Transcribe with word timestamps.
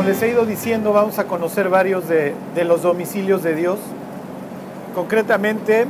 Como 0.00 0.08
les 0.08 0.22
he 0.22 0.30
ido 0.30 0.46
diciendo, 0.46 0.94
vamos 0.94 1.18
a 1.18 1.24
conocer 1.24 1.68
varios 1.68 2.08
de, 2.08 2.34
los 2.64 2.80
domicilios 2.80 3.42
de 3.42 3.54
Dios. 3.54 3.78
Concretamente, 4.94 5.86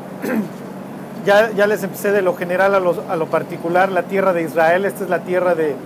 ya, 1.24 1.66
les 1.68 1.84
empecé 1.84 2.10
de 2.10 2.20
lo 2.20 2.34
general 2.34 2.74
a 2.74 2.80
lo, 3.16 3.26
particular, 3.26 3.92
la 3.92 4.02
tierra 4.02 4.32
de 4.32 4.42
Israel. 4.42 4.84
Esta 4.84 5.04
es 5.04 5.10
la 5.10 5.20
tierra 5.20 5.54
de, 5.54 5.76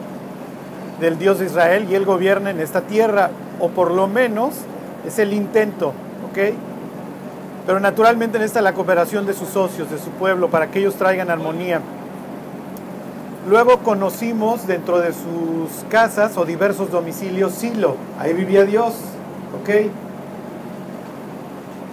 del 1.03 1.19
Dios 1.19 1.39
de 1.39 1.45
Israel 1.45 1.87
y 1.91 1.97
Él 1.97 2.07
gobierna 2.07 2.49
en 2.49 2.61
esta 2.61 2.81
tierra, 2.81 3.29
o 3.61 3.69
por 3.69 3.91
lo 3.91 4.09
menos 4.09 4.55
es 5.07 5.19
el 5.19 5.35
intento, 5.35 5.89
¿ok? 6.31 6.55
Pero 7.67 7.79
naturalmente 7.79 8.39
necesita 8.39 8.63
la 8.63 8.73
cooperación 8.73 9.27
de 9.27 9.35
sus 9.35 9.51
socios, 9.51 9.91
de 9.91 9.99
su 9.99 10.09
pueblo, 10.13 10.49
para 10.49 10.69
que 10.69 10.79
ellos 10.79 10.95
traigan 10.95 11.29
armonía. 11.29 11.83
Luego 13.47 13.81
conocimos 13.81 14.67
dentro 14.67 15.01
de 15.01 15.13
sus 15.13 15.85
casas 15.91 16.39
o 16.39 16.47
diversos 16.47 16.91
domicilios 16.91 17.53
Silo, 17.53 17.97
ahí 18.19 18.33
vivía 18.33 18.65
Dios, 18.65 18.95
¿ok? 19.61 19.91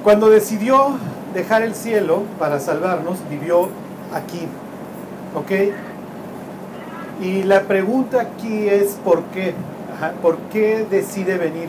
Cuando 0.02 0.30
decidió 0.30 0.98
dejar 1.34 1.62
el 1.64 1.76
cielo 1.76 2.24
para 2.40 2.62
salvarnos, 2.62 3.18
vivió 3.30 3.68
aquí, 4.14 4.48
¿ok? 5.36 5.74
Y 7.22 7.44
la 7.44 7.64
pregunta 7.64 8.22
aquí 8.22 8.70
es 8.70 8.98
¿por 9.04 9.22
qué? 9.26 9.54
¿Por 10.22 10.38
qué 10.54 10.88
decide 10.90 11.38
venir? 11.38 11.68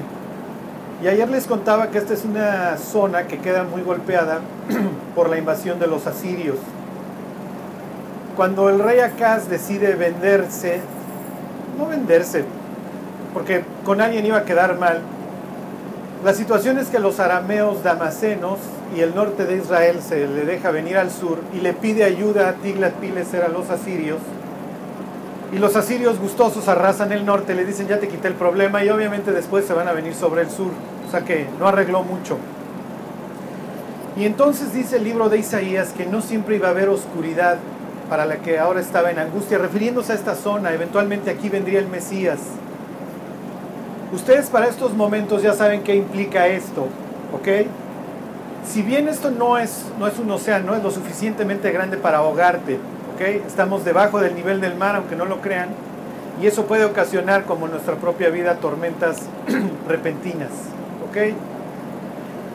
Y 1.02 1.08
ayer 1.08 1.28
les 1.28 1.48
contaba 1.48 1.88
que 1.88 1.98
esta 1.98 2.14
es 2.14 2.24
una 2.24 2.78
zona 2.78 3.26
que 3.26 3.38
queda 3.38 3.64
muy 3.64 3.82
golpeada 3.82 4.42
por 5.16 5.28
la 5.28 5.38
invasión 5.38 5.80
de 5.80 5.88
los 5.88 6.06
asirios. 6.06 6.56
Cuando 8.36 8.70
el 8.70 8.78
rey 8.78 9.00
Acaz 9.00 9.48
decide 9.48 9.94
venderse, 9.94 10.80
no 11.78 11.86
venderse, 11.86 12.44
porque 13.34 13.62
con 13.84 14.00
alguien 14.00 14.24
iba 14.24 14.38
a 14.38 14.44
quedar 14.44 14.78
mal, 14.78 15.00
la 16.24 16.32
situación 16.32 16.78
es 16.78 16.88
que 16.88 16.98
los 16.98 17.20
arameos 17.20 17.82
damasenos 17.82 18.58
y 18.96 19.00
el 19.00 19.14
norte 19.14 19.44
de 19.44 19.56
Israel 19.56 19.98
se 20.00 20.26
le 20.26 20.44
deja 20.44 20.70
venir 20.70 20.96
al 20.96 21.10
sur 21.10 21.40
y 21.52 21.60
le 21.60 21.72
pide 21.72 22.04
ayuda 22.04 22.48
a 22.48 22.54
Tiglat-Pileser 22.54 23.44
a 23.44 23.48
los 23.48 23.68
asirios. 23.70 24.18
Y 25.52 25.58
los 25.58 25.76
asirios 25.76 26.18
gustosos 26.18 26.68
arrasan 26.68 27.12
el 27.12 27.26
norte, 27.26 27.54
le 27.54 27.66
dicen 27.66 27.88
ya 27.88 27.98
te 27.98 28.08
quité 28.08 28.28
el 28.28 28.34
problema 28.34 28.82
y 28.82 28.88
obviamente 28.88 29.32
después 29.32 29.66
se 29.66 29.74
van 29.74 29.88
a 29.88 29.92
venir 29.92 30.14
sobre 30.14 30.42
el 30.42 30.50
sur. 30.50 30.70
O 31.06 31.10
sea 31.10 31.22
que 31.22 31.46
no 31.58 31.66
arregló 31.66 32.02
mucho. 32.02 32.38
Y 34.16 34.24
entonces 34.24 34.72
dice 34.72 34.96
el 34.96 35.04
libro 35.04 35.28
de 35.28 35.38
Isaías 35.38 35.92
que 35.94 36.06
no 36.06 36.22
siempre 36.22 36.56
iba 36.56 36.68
a 36.68 36.70
haber 36.70 36.88
oscuridad 36.88 37.58
para 38.12 38.26
la 38.26 38.36
que 38.36 38.58
ahora 38.58 38.78
estaba 38.78 39.10
en 39.10 39.18
angustia, 39.18 39.56
refiriéndose 39.56 40.12
a 40.12 40.16
esta 40.16 40.34
zona, 40.34 40.70
eventualmente 40.74 41.30
aquí 41.30 41.48
vendría 41.48 41.78
el 41.78 41.88
Mesías. 41.88 42.40
Ustedes 44.12 44.50
para 44.50 44.66
estos 44.66 44.92
momentos 44.92 45.42
ya 45.42 45.54
saben 45.54 45.82
qué 45.82 45.94
implica 45.94 46.46
esto, 46.46 46.88
¿ok? 47.32 47.66
Si 48.66 48.82
bien 48.82 49.08
esto 49.08 49.30
no 49.30 49.56
es, 49.56 49.86
no 49.98 50.06
es 50.06 50.18
un 50.18 50.30
océano, 50.30 50.66
no 50.66 50.76
es 50.76 50.82
lo 50.82 50.90
suficientemente 50.90 51.72
grande 51.72 51.96
para 51.96 52.18
ahogarte, 52.18 52.74
¿ok? 53.14 53.46
Estamos 53.46 53.82
debajo 53.82 54.20
del 54.20 54.34
nivel 54.34 54.60
del 54.60 54.74
mar, 54.74 54.94
aunque 54.94 55.16
no 55.16 55.24
lo 55.24 55.40
crean, 55.40 55.70
y 56.38 56.46
eso 56.46 56.66
puede 56.66 56.84
ocasionar, 56.84 57.44
como 57.44 57.64
en 57.64 57.72
nuestra 57.72 57.94
propia 57.94 58.28
vida, 58.28 58.56
tormentas 58.56 59.22
repentinas, 59.88 60.50
¿ok? 61.08 61.16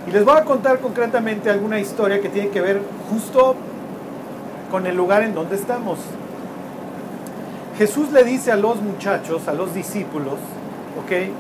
Y 0.08 0.12
les 0.12 0.24
voy 0.24 0.38
a 0.38 0.44
contar 0.44 0.78
concretamente 0.82 1.50
alguna 1.50 1.80
historia 1.80 2.22
que 2.22 2.30
tiene 2.30 2.50
que 2.50 2.62
ver 2.62 2.80
justo 3.10 3.56
con 4.72 4.88
el 4.88 4.96
lugar 4.96 5.24
en 5.24 5.34
donde 5.34 5.56
estamos. 5.56 6.00
Jesús 7.78 8.12
le 8.12 8.24
dice 8.24 8.52
a 8.52 8.56
los 8.56 8.82
muchachos, 8.82 9.48
a 9.48 9.54
los 9.54 9.74
discípulos, 9.74 10.36
ok, 11.04 11.32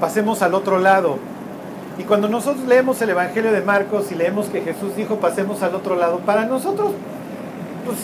pasemos 0.00 0.42
al 0.42 0.54
otro 0.54 0.78
lado. 0.78 1.18
Y 1.98 2.04
cuando 2.04 2.28
nosotros 2.28 2.66
leemos 2.66 3.00
el 3.02 3.10
Evangelio 3.10 3.52
de 3.52 3.62
Marcos 3.62 4.12
y 4.12 4.14
leemos 4.14 4.46
que 4.46 4.60
Jesús 4.60 4.96
dijo 4.96 5.16
pasemos 5.16 5.62
al 5.62 5.74
otro 5.74 5.96
lado, 5.96 6.18
para 6.20 6.44
nosotros, 6.44 6.92
pues 7.86 7.98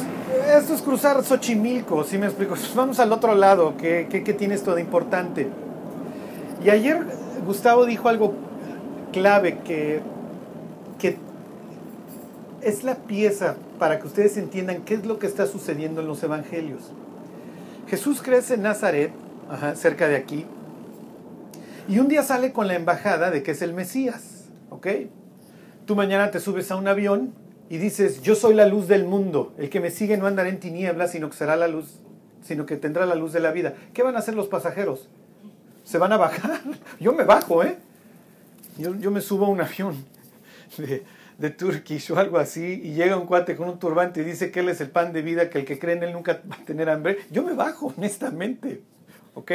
esto 0.56 0.74
es 0.74 0.82
cruzar 0.82 1.22
Xochimilco, 1.22 2.04
si 2.04 2.18
me 2.18 2.26
explico? 2.26 2.54
Vamos 2.74 3.00
al 3.00 3.12
otro 3.12 3.34
lado, 3.34 3.74
¿qué, 3.78 4.06
qué, 4.10 4.24
qué 4.24 4.32
tiene 4.32 4.54
esto 4.54 4.74
de 4.74 4.80
importante? 4.80 5.48
Y 6.64 6.70
ayer 6.70 6.98
Gustavo 7.46 7.86
dijo 7.86 8.08
algo 8.08 8.34
clave 9.12 9.58
que, 9.58 10.00
que 10.98 11.16
es 12.62 12.84
la 12.84 12.94
pieza 12.96 13.56
para 13.78 13.98
que 14.00 14.06
ustedes 14.06 14.36
entiendan 14.36 14.82
qué 14.82 14.94
es 14.94 15.06
lo 15.06 15.18
que 15.18 15.26
está 15.26 15.46
sucediendo 15.46 16.00
en 16.00 16.08
los 16.08 16.22
evangelios. 16.22 16.90
Jesús 17.88 18.20
crece 18.22 18.54
en 18.54 18.62
Nazaret, 18.62 19.12
cerca 19.74 20.08
de 20.08 20.16
aquí, 20.16 20.44
y 21.88 22.00
un 22.00 22.08
día 22.08 22.22
sale 22.22 22.52
con 22.52 22.68
la 22.68 22.74
embajada 22.74 23.30
de 23.30 23.42
que 23.42 23.52
es 23.52 23.62
el 23.62 23.72
Mesías, 23.72 24.44
¿ok? 24.68 24.86
Tú 25.86 25.96
mañana 25.96 26.30
te 26.30 26.38
subes 26.38 26.70
a 26.70 26.76
un 26.76 26.86
avión 26.86 27.32
y 27.70 27.78
dices, 27.78 28.20
yo 28.20 28.34
soy 28.34 28.52
la 28.54 28.66
luz 28.66 28.88
del 28.88 29.06
mundo, 29.06 29.54
el 29.56 29.70
que 29.70 29.80
me 29.80 29.90
sigue 29.90 30.18
no 30.18 30.26
andará 30.26 30.50
en 30.50 30.60
tinieblas, 30.60 31.12
sino 31.12 31.30
que 31.30 31.36
será 31.36 31.56
la 31.56 31.66
luz, 31.66 32.00
sino 32.42 32.66
que 32.66 32.76
tendrá 32.76 33.06
la 33.06 33.14
luz 33.14 33.32
de 33.32 33.40
la 33.40 33.52
vida. 33.52 33.72
¿Qué 33.94 34.02
van 34.02 34.16
a 34.16 34.18
hacer 34.18 34.34
los 34.34 34.48
pasajeros? 34.48 35.08
¿Se 35.84 35.96
van 35.96 36.12
a 36.12 36.18
bajar? 36.18 36.60
Yo 37.00 37.14
me 37.14 37.24
bajo, 37.24 37.64
¿eh? 37.64 37.78
Yo, 38.76 38.94
yo 38.94 39.10
me 39.10 39.20
subo 39.20 39.46
a 39.46 39.48
un 39.48 39.60
avión 39.60 39.96
de, 40.76 41.02
de 41.38 41.50
Turkish 41.50 42.10
o 42.10 42.18
algo 42.18 42.38
así 42.38 42.80
y 42.84 42.92
llega 42.92 43.16
un 43.16 43.26
cuate 43.26 43.56
con 43.56 43.68
un 43.68 43.78
turbante 43.78 44.20
y 44.20 44.24
dice 44.24 44.50
que 44.50 44.60
él 44.60 44.68
es 44.68 44.80
el 44.80 44.90
pan 44.90 45.12
de 45.12 45.22
vida, 45.22 45.48
que 45.48 45.60
el 45.60 45.64
que 45.64 45.78
cree 45.78 45.96
en 45.96 46.02
él 46.02 46.12
nunca 46.12 46.42
va 46.50 46.56
a 46.56 46.64
tener 46.64 46.90
hambre, 46.90 47.18
yo 47.30 47.42
me 47.42 47.54
bajo, 47.54 47.86
honestamente. 47.96 48.82
¿Ok? 49.34 49.52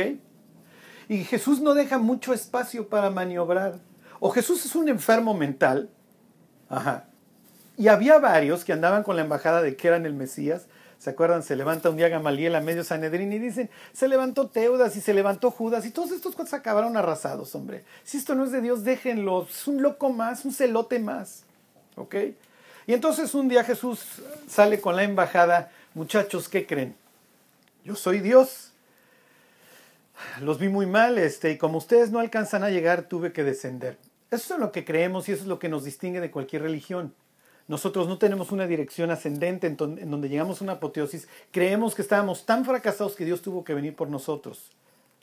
Y 1.09 1.25
Jesús 1.25 1.59
no 1.59 1.73
deja 1.73 1.97
mucho 1.97 2.33
espacio 2.33 2.88
para 2.88 3.09
maniobrar. 3.09 3.79
O 4.22 4.31
Jesús 4.31 4.66
es 4.66 4.75
un 4.75 4.88
enfermo 4.88 5.33
mental. 5.33 5.89
Ajá. 6.69 7.05
Y 7.75 7.89
había 7.89 8.17
varios 8.17 8.63
que 8.63 8.72
andaban 8.72 9.03
con 9.03 9.17
la 9.17 9.23
embajada 9.23 9.61
de 9.61 9.75
que 9.75 9.89
eran 9.89 10.05
el 10.05 10.13
Mesías. 10.13 10.67
¿Se 10.97 11.09
acuerdan? 11.09 11.43
Se 11.43 11.57
levanta 11.57 11.89
un 11.89 11.97
día 11.97 12.07
Gamaliel 12.07 12.55
a 12.55 12.61
medio 12.61 12.85
Sanedrín 12.85 13.33
y 13.33 13.39
dicen, 13.39 13.69
se 13.91 14.07
levantó 14.07 14.47
Teudas 14.47 14.95
y 14.95 15.01
se 15.01 15.13
levantó 15.13 15.51
Judas 15.51 15.85
y 15.85 15.91
todos 15.91 16.11
estos 16.11 16.33
cuates 16.33 16.53
acabaron 16.53 16.95
arrasados, 16.95 17.53
hombre. 17.55 17.83
Si 18.05 18.17
esto 18.17 18.35
no 18.35 18.45
es 18.45 18.53
de 18.53 18.61
Dios, 18.61 18.85
déjenlo. 18.85 19.45
Es 19.49 19.67
un 19.67 19.81
loco 19.81 20.11
más, 20.11 20.45
un 20.45 20.53
celote 20.53 20.99
más. 20.99 21.43
¿Ok? 21.95 22.15
Y 22.85 22.93
entonces 22.93 23.33
un 23.33 23.47
día 23.47 23.63
Jesús 23.63 24.21
sale 24.47 24.81
con 24.81 24.95
la 24.95 25.03
embajada, 25.03 25.71
muchachos, 25.93 26.49
¿qué 26.49 26.65
creen? 26.65 26.95
Yo 27.83 27.95
soy 27.95 28.19
Dios. 28.19 28.71
Los 30.41 30.59
vi 30.59 30.69
muy 30.69 30.85
mal, 30.85 31.17
este, 31.17 31.51
y 31.51 31.57
como 31.57 31.77
ustedes 31.77 32.11
no 32.11 32.19
alcanzan 32.19 32.63
a 32.63 32.69
llegar, 32.69 33.03
tuve 33.03 33.33
que 33.33 33.43
descender. 33.43 33.97
Eso 34.31 34.55
es 34.55 34.59
lo 34.59 34.71
que 34.71 34.85
creemos 34.85 35.27
y 35.27 35.33
eso 35.33 35.43
es 35.43 35.47
lo 35.47 35.59
que 35.59 35.69
nos 35.69 35.83
distingue 35.83 36.19
de 36.19 36.31
cualquier 36.31 36.63
religión. 36.63 37.13
Nosotros 37.67 38.07
no 38.07 38.17
tenemos 38.17 38.51
una 38.51 38.67
dirección 38.67 39.11
ascendente 39.11 39.67
en, 39.67 39.77
en 39.79 40.11
donde 40.11 40.27
llegamos 40.29 40.59
a 40.59 40.63
una 40.63 40.73
apoteosis. 40.73 41.27
Creemos 41.51 41.95
que 41.95 42.01
estábamos 42.01 42.45
tan 42.45 42.65
fracasados 42.65 43.15
que 43.15 43.25
Dios 43.25 43.41
tuvo 43.41 43.63
que 43.63 43.73
venir 43.73 43.95
por 43.95 44.09
nosotros. 44.09 44.71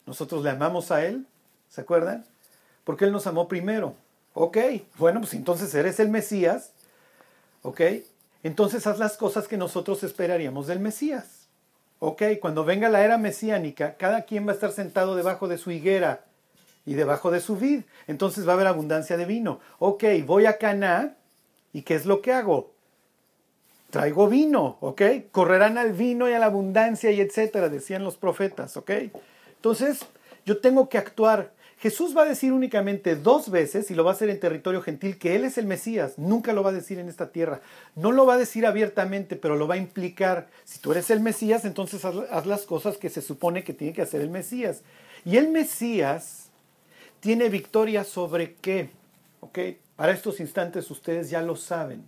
Nosotros 0.06 0.42
le 0.42 0.50
amamos 0.50 0.90
a 0.90 1.04
Él, 1.04 1.26
¿se 1.68 1.82
acuerdan? 1.82 2.24
Porque 2.84 3.04
Él 3.04 3.12
nos 3.12 3.26
amó 3.26 3.48
primero. 3.48 3.94
Ok, 4.34 4.58
bueno, 4.98 5.20
pues 5.20 5.34
entonces 5.34 5.74
eres 5.74 6.00
el 6.00 6.08
Mesías. 6.08 6.72
Ok, 7.62 7.80
entonces 8.42 8.86
haz 8.86 8.98
las 8.98 9.16
cosas 9.16 9.48
que 9.48 9.56
nosotros 9.56 10.02
esperaríamos 10.02 10.66
del 10.66 10.80
Mesías. 10.80 11.48
Ok, 11.98 12.22
cuando 12.40 12.64
venga 12.64 12.88
la 12.88 13.04
era 13.04 13.18
mesiánica, 13.18 13.96
cada 13.96 14.22
quien 14.22 14.46
va 14.46 14.52
a 14.52 14.54
estar 14.54 14.72
sentado 14.72 15.14
debajo 15.16 15.48
de 15.48 15.58
su 15.58 15.70
higuera 15.70 16.24
y 16.86 16.94
debajo 16.94 17.30
de 17.30 17.40
su 17.40 17.56
vid. 17.56 17.82
Entonces 18.06 18.46
va 18.46 18.52
a 18.52 18.54
haber 18.54 18.68
abundancia 18.68 19.18
de 19.18 19.26
vino. 19.26 19.60
Ok, 19.78 20.04
voy 20.24 20.46
a 20.46 20.56
Caná 20.56 21.16
y 21.74 21.82
¿qué 21.82 21.94
es 21.94 22.06
lo 22.06 22.22
que 22.22 22.32
hago? 22.32 22.72
Traigo 23.90 24.28
vino, 24.28 24.78
¿ok? 24.80 25.02
Correrán 25.30 25.76
al 25.76 25.92
vino 25.92 26.28
y 26.28 26.32
a 26.32 26.38
la 26.38 26.46
abundancia 26.46 27.10
y 27.10 27.20
etcétera, 27.20 27.68
decían 27.68 28.04
los 28.04 28.16
profetas, 28.16 28.76
¿ok? 28.76 28.90
Entonces, 29.56 30.06
yo 30.46 30.58
tengo 30.60 30.88
que 30.88 30.96
actuar 30.96 31.52
Jesús 31.80 32.14
va 32.14 32.22
a 32.22 32.26
decir 32.26 32.52
únicamente 32.52 33.16
dos 33.16 33.50
veces, 33.50 33.90
y 33.90 33.94
lo 33.94 34.04
va 34.04 34.10
a 34.10 34.14
hacer 34.14 34.28
en 34.28 34.38
territorio 34.38 34.82
gentil, 34.82 35.16
que 35.16 35.34
Él 35.34 35.44
es 35.44 35.56
el 35.56 35.64
Mesías. 35.64 36.18
Nunca 36.18 36.52
lo 36.52 36.62
va 36.62 36.68
a 36.68 36.74
decir 36.74 36.98
en 36.98 37.08
esta 37.08 37.32
tierra. 37.32 37.62
No 37.96 38.12
lo 38.12 38.26
va 38.26 38.34
a 38.34 38.38
decir 38.38 38.66
abiertamente, 38.66 39.34
pero 39.34 39.56
lo 39.56 39.66
va 39.66 39.76
a 39.76 39.78
implicar. 39.78 40.48
Si 40.64 40.78
tú 40.78 40.92
eres 40.92 41.08
el 41.08 41.20
Mesías, 41.20 41.64
entonces 41.64 42.04
haz, 42.04 42.44
las 42.44 42.66
cosas 42.66 42.98
que 42.98 43.08
se 43.08 43.22
supone 43.22 43.64
que 43.64 43.72
tiene 43.72 43.94
que 43.94 44.02
hacer 44.02 44.20
el 44.20 44.28
Mesías. 44.28 44.82
Y 45.24 45.38
el 45.38 45.48
Mesías 45.48 46.50
tiene 47.20 47.48
victoria 47.48 48.04
sobre 48.04 48.56
qué? 48.56 48.90
¿Ok? 49.40 49.58
Para 49.96 50.12
estos 50.12 50.38
instantes 50.38 50.90
ustedes 50.90 51.30
ya 51.30 51.40
lo 51.40 51.56
saben. 51.56 52.04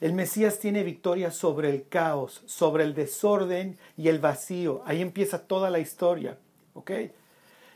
El 0.00 0.12
Mesías 0.12 0.60
tiene 0.60 0.84
victoria 0.84 1.32
sobre 1.32 1.70
el 1.70 1.88
caos, 1.88 2.42
sobre 2.46 2.84
el 2.84 2.94
desorden 2.94 3.76
y 3.96 4.06
el 4.06 4.20
vacío. 4.20 4.82
Ahí 4.86 5.02
empieza 5.02 5.40
toda 5.40 5.68
la 5.68 5.80
historia. 5.80 6.38
¿Ok? 6.74 6.92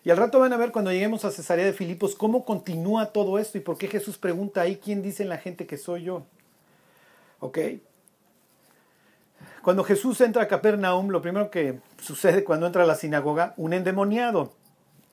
Y 0.04 0.10
al 0.10 0.18
rato 0.18 0.38
van 0.38 0.52
a 0.52 0.58
ver 0.58 0.70
cuando 0.70 0.92
lleguemos 0.92 1.24
a 1.24 1.30
Cesarea 1.30 1.64
de 1.64 1.72
Filipos 1.72 2.14
cómo 2.14 2.44
continúa 2.44 3.06
todo 3.06 3.38
esto 3.38 3.56
y 3.56 3.62
por 3.62 3.78
qué 3.78 3.88
Jesús 3.88 4.18
pregunta 4.18 4.60
ahí 4.60 4.76
quién 4.76 5.02
dice 5.02 5.24
la 5.24 5.38
gente 5.38 5.66
que 5.66 5.78
soy 5.78 6.04
yo. 6.04 6.24
¿Ok? 7.40 7.58
Cuando 9.62 9.82
Jesús 9.82 10.20
entra 10.20 10.42
a 10.42 10.48
Capernaum, 10.48 11.08
lo 11.08 11.22
primero 11.22 11.50
que 11.50 11.80
sucede 12.02 12.44
cuando 12.44 12.66
entra 12.66 12.82
a 12.82 12.86
la 12.86 12.96
sinagoga, 12.96 13.54
un 13.56 13.72
endemoniado. 13.72 14.52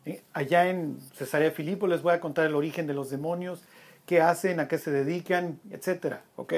Eh, 0.05 0.21
allá 0.33 0.67
en 0.67 0.99
Cesarea 1.15 1.51
Filipo 1.51 1.87
les 1.87 2.01
voy 2.01 2.13
a 2.13 2.19
contar 2.19 2.45
el 2.45 2.55
origen 2.55 2.85
de 2.85 2.93
los 2.93 3.09
demonios, 3.09 3.61
qué 4.05 4.19
hacen, 4.19 4.59
a 4.59 4.67
qué 4.67 4.77
se 4.77 4.91
dedican, 4.91 5.59
etcétera, 5.69 6.23
¿ok? 6.35 6.53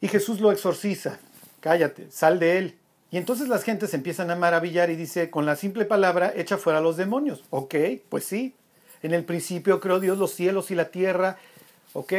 Y 0.00 0.08
Jesús 0.08 0.40
lo 0.40 0.50
exorciza, 0.50 1.20
cállate, 1.60 2.10
sal 2.10 2.40
de 2.40 2.58
él. 2.58 2.78
Y 3.10 3.16
entonces 3.16 3.48
las 3.48 3.62
gentes 3.62 3.94
empiezan 3.94 4.30
a 4.30 4.36
maravillar 4.36 4.90
y 4.90 4.96
dice, 4.96 5.30
con 5.30 5.46
la 5.46 5.56
simple 5.56 5.84
palabra, 5.84 6.32
echa 6.36 6.58
fuera 6.58 6.78
a 6.78 6.82
los 6.82 6.96
demonios. 6.96 7.42
Ok, 7.50 7.74
pues 8.08 8.24
sí. 8.24 8.54
En 9.02 9.14
el 9.14 9.24
principio 9.24 9.80
creó 9.80 9.98
Dios 10.00 10.18
los 10.18 10.32
cielos 10.32 10.70
y 10.70 10.74
la 10.74 10.90
tierra. 10.90 11.38
Ok. 11.94 12.12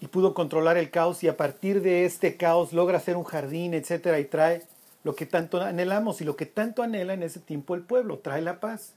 Y 0.00 0.06
pudo 0.08 0.32
controlar 0.32 0.78
el 0.78 0.90
caos 0.90 1.22
y 1.22 1.28
a 1.28 1.36
partir 1.36 1.82
de 1.82 2.06
este 2.06 2.36
caos 2.36 2.72
logra 2.72 2.98
hacer 2.98 3.16
un 3.16 3.24
jardín, 3.24 3.74
etcétera, 3.74 4.18
y 4.18 4.24
trae 4.24 4.62
lo 5.04 5.14
que 5.14 5.26
tanto 5.26 5.60
anhelamos 5.60 6.20
y 6.20 6.24
lo 6.24 6.36
que 6.36 6.46
tanto 6.46 6.82
anhela 6.82 7.12
en 7.12 7.22
ese 7.22 7.40
tiempo 7.40 7.74
el 7.74 7.82
pueblo, 7.82 8.18
trae 8.18 8.40
la 8.40 8.60
paz. 8.60 8.94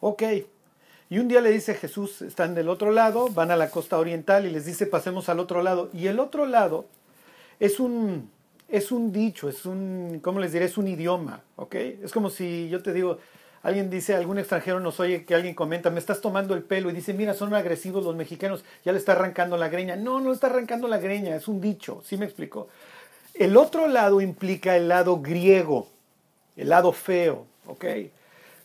Ok. 0.00 0.22
Y 1.08 1.18
un 1.18 1.28
día 1.28 1.40
le 1.40 1.50
dice 1.50 1.74
Jesús, 1.74 2.22
están 2.22 2.54
del 2.54 2.68
otro 2.68 2.90
lado, 2.90 3.28
van 3.28 3.50
a 3.50 3.56
la 3.56 3.70
costa 3.70 3.98
oriental 3.98 4.46
y 4.46 4.50
les 4.50 4.64
dice, 4.64 4.86
pasemos 4.86 5.28
al 5.28 5.38
otro 5.38 5.62
lado. 5.62 5.90
Y 5.92 6.08
el 6.08 6.18
otro 6.18 6.46
lado 6.46 6.86
es 7.60 7.78
un, 7.78 8.30
es 8.68 8.90
un 8.90 9.12
dicho, 9.12 9.48
es 9.48 9.64
un, 9.66 10.20
¿cómo 10.22 10.40
les 10.40 10.52
diré? 10.52 10.64
Es 10.64 10.78
un 10.78 10.88
idioma, 10.88 11.42
¿ok? 11.56 11.74
Es 11.74 12.12
como 12.12 12.30
si 12.30 12.68
yo 12.68 12.82
te 12.82 12.92
digo, 12.92 13.18
alguien 13.62 13.90
dice, 13.90 14.14
algún 14.14 14.38
extranjero 14.38 14.80
nos 14.80 14.98
oye 15.00 15.24
que 15.24 15.34
alguien 15.34 15.54
comenta, 15.54 15.90
me 15.90 16.00
estás 16.00 16.20
tomando 16.20 16.54
el 16.54 16.62
pelo 16.62 16.90
y 16.90 16.92
dice, 16.92 17.14
mira, 17.14 17.34
son 17.34 17.54
agresivos 17.54 18.04
los 18.04 18.16
mexicanos, 18.16 18.64
ya 18.84 18.92
le 18.92 18.98
está 18.98 19.12
arrancando 19.12 19.56
la 19.56 19.68
greña. 19.68 19.96
No, 19.96 20.20
no 20.20 20.32
está 20.32 20.48
arrancando 20.48 20.88
la 20.88 20.98
greña, 20.98 21.36
es 21.36 21.48
un 21.48 21.60
dicho, 21.60 22.02
¿sí 22.04 22.16
me 22.16 22.26
explico? 22.26 22.68
El 23.34 23.56
otro 23.56 23.86
lado 23.86 24.20
implica 24.20 24.76
el 24.76 24.88
lado 24.88 25.20
griego, 25.20 25.88
el 26.56 26.70
lado 26.70 26.92
feo, 26.92 27.46
¿ok? 27.66 27.84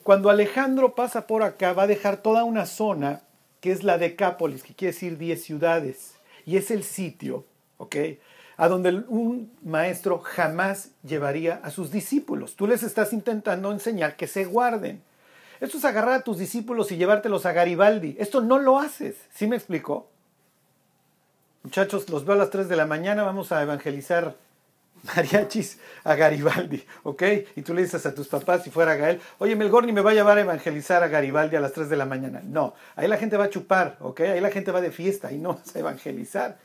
Cuando 0.03 0.29
Alejandro 0.29 0.95
pasa 0.95 1.27
por 1.27 1.43
acá, 1.43 1.73
va 1.73 1.83
a 1.83 1.87
dejar 1.87 2.17
toda 2.17 2.43
una 2.43 2.65
zona 2.65 3.21
que 3.59 3.71
es 3.71 3.83
la 3.83 3.99
Decápolis, 3.99 4.63
que 4.63 4.73
quiere 4.73 4.93
decir 4.93 5.17
10 5.17 5.43
ciudades, 5.43 6.13
y 6.45 6.57
es 6.57 6.71
el 6.71 6.83
sitio, 6.83 7.45
¿ok? 7.77 7.95
A 8.61 8.67
donde 8.67 9.03
un 9.07 9.51
maestro 9.63 10.19
jamás 10.19 10.89
llevaría 11.01 11.59
a 11.63 11.71
sus 11.71 11.89
discípulos. 11.89 12.55
Tú 12.55 12.67
les 12.67 12.83
estás 12.83 13.11
intentando 13.11 13.71
enseñar 13.71 14.15
que 14.15 14.27
se 14.27 14.45
guarden. 14.45 15.01
Esto 15.59 15.79
es 15.79 15.85
agarrar 15.85 16.13
a 16.13 16.21
tus 16.21 16.37
discípulos 16.37 16.91
y 16.91 16.97
llevártelos 16.97 17.47
a 17.47 17.53
Garibaldi. 17.53 18.15
Esto 18.19 18.39
no 18.39 18.59
lo 18.59 18.77
haces. 18.77 19.15
¿Sí 19.33 19.47
me 19.47 19.55
explicó? 19.55 20.11
Muchachos, 21.63 22.07
los 22.11 22.23
veo 22.23 22.35
a 22.35 22.37
las 22.37 22.51
3 22.51 22.69
de 22.69 22.75
la 22.75 22.85
mañana, 22.85 23.23
vamos 23.23 23.51
a 23.51 23.63
evangelizar 23.63 24.35
mariachis 25.15 25.79
a 26.03 26.13
Garibaldi, 26.13 26.85
¿ok? 27.01 27.23
Y 27.55 27.63
tú 27.63 27.73
le 27.73 27.81
dices 27.81 28.05
a 28.05 28.13
tus 28.13 28.27
papás, 28.27 28.63
si 28.63 28.69
fuera 28.69 28.93
Gael, 28.93 29.19
oye, 29.39 29.55
Melgorni 29.55 29.91
me 29.91 30.01
va 30.01 30.11
a 30.11 30.13
llevar 30.13 30.37
a 30.37 30.41
evangelizar 30.41 31.01
a 31.01 31.07
Garibaldi 31.07 31.55
a 31.55 31.61
las 31.61 31.73
3 31.73 31.89
de 31.89 31.97
la 31.97 32.05
mañana. 32.05 32.43
No, 32.43 32.75
ahí 32.95 33.07
la 33.07 33.17
gente 33.17 33.37
va 33.37 33.45
a 33.45 33.49
chupar, 33.49 33.97
¿ok? 34.01 34.19
Ahí 34.19 34.39
la 34.39 34.51
gente 34.51 34.71
va 34.71 34.81
de 34.81 34.91
fiesta 34.91 35.31
y 35.31 35.39
no 35.39 35.55
vas 35.55 35.75
a 35.75 35.79
evangelizar. 35.79 36.59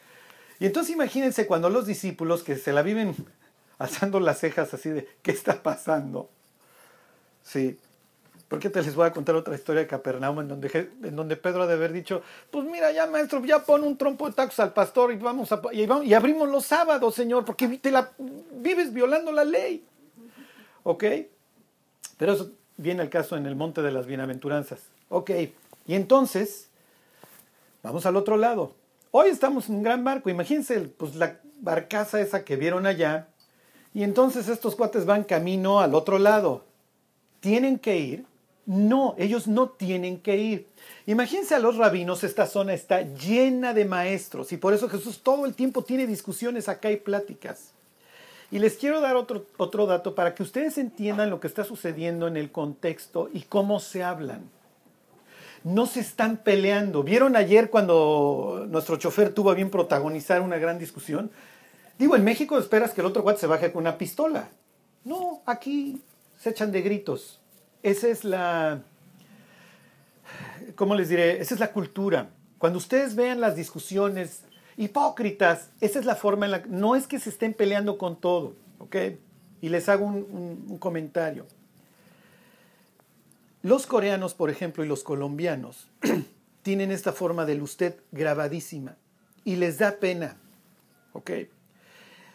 Y 0.58 0.66
entonces 0.66 0.94
imagínense 0.94 1.46
cuando 1.46 1.70
los 1.70 1.86
discípulos 1.86 2.42
que 2.42 2.56
se 2.56 2.72
la 2.72 2.82
viven 2.82 3.14
alzando 3.78 4.20
las 4.20 4.38
cejas 4.38 4.72
así 4.74 4.90
de, 4.90 5.08
¿qué 5.22 5.30
está 5.30 5.62
pasando? 5.62 6.30
Sí. 7.42 7.78
Porque 8.48 8.70
te 8.70 8.80
les 8.80 8.94
voy 8.94 9.06
a 9.06 9.12
contar 9.12 9.34
otra 9.34 9.56
historia 9.56 9.82
de 9.82 9.88
Capernaum 9.88 10.40
en 10.40 10.48
donde, 10.48 10.90
en 11.02 11.16
donde 11.16 11.36
Pedro 11.36 11.64
ha 11.64 11.66
de 11.66 11.74
haber 11.74 11.92
dicho, 11.92 12.22
pues 12.50 12.64
mira 12.64 12.92
ya 12.92 13.06
maestro, 13.06 13.44
ya 13.44 13.64
pon 13.64 13.82
un 13.82 13.98
trompo 13.98 14.28
de 14.28 14.34
tacos 14.34 14.60
al 14.60 14.72
pastor 14.72 15.12
y 15.12 15.16
vamos 15.16 15.50
a, 15.50 15.60
y, 15.72 15.88
y 16.04 16.14
abrimos 16.14 16.48
los 16.48 16.64
sábados, 16.64 17.14
Señor, 17.14 17.44
porque 17.44 17.66
te 17.78 17.90
la, 17.90 18.12
vives 18.18 18.92
violando 18.92 19.32
la 19.32 19.44
ley. 19.44 19.84
¿Ok? 20.84 21.04
Pero 22.16 22.32
eso 22.32 22.52
viene 22.76 23.02
el 23.02 23.10
caso 23.10 23.36
en 23.36 23.46
el 23.46 23.56
monte 23.56 23.82
de 23.82 23.90
las 23.90 24.06
bienaventuranzas. 24.06 24.80
Ok. 25.08 25.30
Y 25.86 25.94
entonces, 25.94 26.68
vamos 27.82 28.06
al 28.06 28.16
otro 28.16 28.36
lado. 28.36 28.74
Hoy 29.12 29.30
estamos 29.30 29.68
en 29.68 29.76
un 29.76 29.82
gran 29.82 30.04
barco, 30.04 30.30
imagínense 30.30 30.80
pues, 30.80 31.14
la 31.14 31.40
barcaza 31.60 32.20
esa 32.20 32.44
que 32.44 32.56
vieron 32.56 32.86
allá, 32.86 33.28
y 33.94 34.02
entonces 34.02 34.48
estos 34.48 34.76
cuates 34.76 35.06
van 35.06 35.24
camino 35.24 35.80
al 35.80 35.94
otro 35.94 36.18
lado. 36.18 36.64
¿Tienen 37.40 37.78
que 37.78 37.96
ir? 37.98 38.26
No, 38.66 39.14
ellos 39.16 39.46
no 39.46 39.70
tienen 39.70 40.20
que 40.20 40.36
ir. 40.36 40.68
Imagínense 41.06 41.54
a 41.54 41.60
los 41.60 41.76
rabinos, 41.76 42.24
esta 42.24 42.46
zona 42.46 42.74
está 42.74 43.02
llena 43.02 43.72
de 43.72 43.84
maestros 43.84 44.52
y 44.52 44.56
por 44.56 44.74
eso 44.74 44.88
Jesús 44.88 45.22
todo 45.22 45.46
el 45.46 45.54
tiempo 45.54 45.82
tiene 45.82 46.06
discusiones 46.06 46.68
acá 46.68 46.90
y 46.90 46.96
pláticas. 46.96 47.72
Y 48.50 48.58
les 48.58 48.76
quiero 48.76 49.00
dar 49.00 49.16
otro, 49.16 49.46
otro 49.56 49.86
dato 49.86 50.14
para 50.14 50.34
que 50.34 50.42
ustedes 50.42 50.78
entiendan 50.78 51.30
lo 51.30 51.40
que 51.40 51.46
está 51.46 51.64
sucediendo 51.64 52.26
en 52.26 52.36
el 52.36 52.50
contexto 52.50 53.30
y 53.32 53.42
cómo 53.42 53.80
se 53.80 54.02
hablan 54.02 54.55
no 55.66 55.86
se 55.86 55.98
están 55.98 56.36
peleando. 56.36 57.02
¿Vieron 57.02 57.34
ayer 57.34 57.70
cuando 57.70 58.66
nuestro 58.68 58.98
chofer 58.98 59.34
tuvo 59.34 59.50
a 59.50 59.54
bien 59.54 59.68
protagonizar 59.68 60.40
una 60.40 60.58
gran 60.58 60.78
discusión? 60.78 61.32
Digo, 61.98 62.14
en 62.14 62.22
México 62.22 62.56
esperas 62.56 62.92
que 62.92 63.00
el 63.00 63.06
otro 63.08 63.24
cuate 63.24 63.40
se 63.40 63.48
baje 63.48 63.72
con 63.72 63.82
una 63.82 63.98
pistola. 63.98 64.48
No, 65.02 65.42
aquí 65.44 66.00
se 66.38 66.50
echan 66.50 66.70
de 66.70 66.82
gritos. 66.82 67.40
Esa 67.82 68.06
es 68.06 68.22
la, 68.22 68.82
¿cómo 70.76 70.94
les 70.94 71.08
diré? 71.08 71.40
Esa 71.40 71.54
es 71.54 71.58
la 71.58 71.72
cultura. 71.72 72.30
Cuando 72.58 72.78
ustedes 72.78 73.16
vean 73.16 73.40
las 73.40 73.56
discusiones 73.56 74.42
hipócritas, 74.76 75.70
esa 75.80 75.98
es 75.98 76.04
la 76.04 76.14
forma 76.14 76.46
en 76.46 76.52
la 76.52 76.62
no 76.68 76.94
es 76.94 77.08
que 77.08 77.18
se 77.18 77.30
estén 77.30 77.54
peleando 77.54 77.98
con 77.98 78.20
todo, 78.20 78.54
¿ok? 78.78 78.96
Y 79.62 79.68
les 79.70 79.88
hago 79.88 80.06
un 80.06 80.78
comentario. 80.78 81.44
Los 83.66 83.88
coreanos, 83.88 84.34
por 84.34 84.48
ejemplo, 84.48 84.84
y 84.84 84.86
los 84.86 85.02
colombianos 85.02 85.88
tienen 86.62 86.92
esta 86.92 87.12
forma 87.12 87.44
del 87.46 87.62
usted 87.62 87.96
grabadísima 88.12 88.94
y 89.42 89.56
les 89.56 89.78
da 89.78 89.96
pena. 89.98 90.36
¿Ok? 91.14 91.32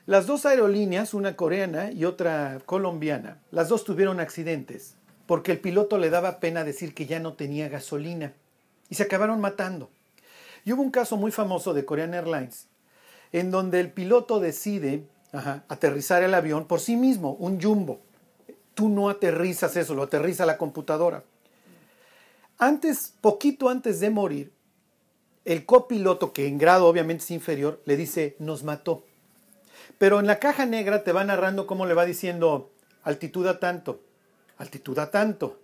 Las 0.05 0.27
dos 0.27 0.45
aerolíneas, 0.45 1.13
una 1.13 1.37
coreana 1.37 1.89
y 1.89 2.03
otra 2.03 2.59
colombiana, 2.65 3.39
las 3.49 3.69
dos 3.69 3.85
tuvieron 3.85 4.19
accidentes 4.19 4.95
porque 5.25 5.53
el 5.53 5.61
piloto 5.61 5.97
le 5.97 6.09
daba 6.09 6.41
pena 6.41 6.65
decir 6.65 6.93
que 6.93 7.05
ya 7.05 7.21
no 7.21 7.31
tenía 7.35 7.69
gasolina 7.69 8.33
y 8.89 8.95
se 8.95 9.03
acabaron 9.03 9.39
matando. 9.39 9.89
Y 10.65 10.73
hubo 10.73 10.81
un 10.81 10.91
caso 10.91 11.15
muy 11.15 11.31
famoso 11.31 11.73
de 11.73 11.85
Korean 11.85 12.13
Airlines 12.13 12.67
en 13.31 13.51
donde 13.51 13.79
el 13.79 13.89
piloto 13.93 14.41
decide 14.41 15.05
aterrizar 15.31 16.23
el 16.23 16.33
avión 16.33 16.67
por 16.67 16.81
sí 16.81 16.97
mismo, 16.97 17.35
un 17.35 17.61
jumbo 17.61 18.01
tú 18.73 18.89
no 18.89 19.09
aterrizas 19.09 19.75
eso, 19.75 19.95
lo 19.95 20.03
aterriza 20.03 20.45
la 20.45 20.57
computadora. 20.57 21.23
Antes, 22.57 23.13
poquito 23.21 23.69
antes 23.69 23.99
de 23.99 24.09
morir, 24.09 24.51
el 25.45 25.65
copiloto, 25.65 26.33
que 26.33 26.47
en 26.47 26.57
grado 26.57 26.87
obviamente 26.87 27.23
es 27.23 27.31
inferior, 27.31 27.81
le 27.85 27.97
dice, 27.97 28.35
nos 28.39 28.63
mató. 28.63 29.03
Pero 29.97 30.19
en 30.19 30.27
la 30.27 30.39
caja 30.39 30.65
negra 30.65 31.03
te 31.03 31.11
va 31.11 31.23
narrando 31.23 31.65
cómo 31.65 31.85
le 31.85 31.93
va 31.93 32.05
diciendo, 32.05 32.71
altitud 33.03 33.47
a 33.47 33.59
tanto, 33.59 34.01
altitud 34.57 34.97
a 34.99 35.09
tanto, 35.09 35.59